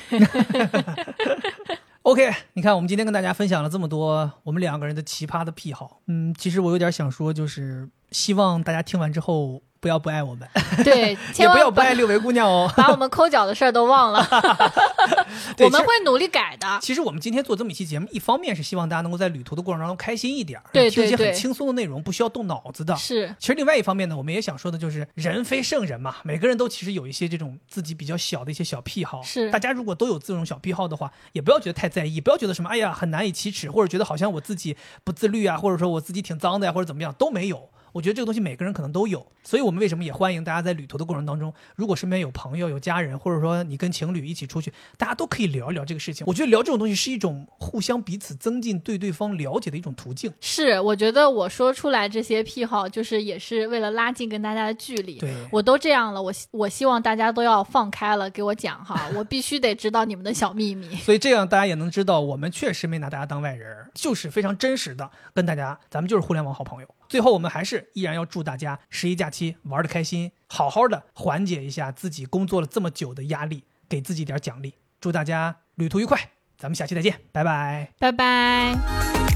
[2.03, 10.47] OK，你看我们今天跟大家分享了这么多我们两个人的奇葩的癖好，嗯，其实我有点想说，就是希望大家听完之后不要不爱我们，
[10.83, 12.71] 对，也千万不要不爱六维姑娘哦。
[12.75, 14.25] 把我们抠脚的事儿都忘了，
[15.55, 16.79] 对我们会努力改的。
[16.81, 22.95] 其实我们今天做这么一期节目，一方面是希望大家能够在旅途的过程当中开心一点儿，对听一些很轻松的内容，不需要动脑子的。
[22.95, 29.21] 是，其实另外一方面呢，我们也想说的就是，人非圣人嘛，每个人都其实有一些这种自己比较小的一些小癖好。
[29.21, 37.69] 是大家如果都有这种小癖好的话，也不要觉得太在意，不要觉得什么哎呀很难以启齿，或者觉得好像我自己不自律啊，或者说我自己挺脏的呀，或者怎么样都没有。
[37.91, 46.25] 我觉得这个东西每个人可能都有，所以我们为什么也欢迎大家在旅途的过程当中，如果身边有朋友、有家人，或者说你跟情侣一起出去，大家都可以聊一聊这个事情。
[46.27, 50.31] 我觉得聊这种东西是一种互相彼此增进对对方了解的一种途径。
[50.41, 55.17] 是，我觉得我说出来这些癖好，就是也是为了拉近跟大家的距离。
[55.17, 60.95] 对，我都这样了，我希我希望大家都要放开了，给我讲哈，我必须得知道你们的小秘密。
[60.97, 66.87] 所以这样大家也能知道，我们确实没拿大家当外人儿，就是非常真实的跟大家，咱们就是互联网好朋友。
[67.07, 74.73] 最后，我们还是依然要祝大家十一假期玩的开心，好好的缓解一下自己工作了这么久的压力，给自己点奖励。
[74.99, 76.17] 祝大家旅途愉快，
[76.57, 77.91] 咱们下期再见，拜拜。
[77.99, 79.26] 拜拜。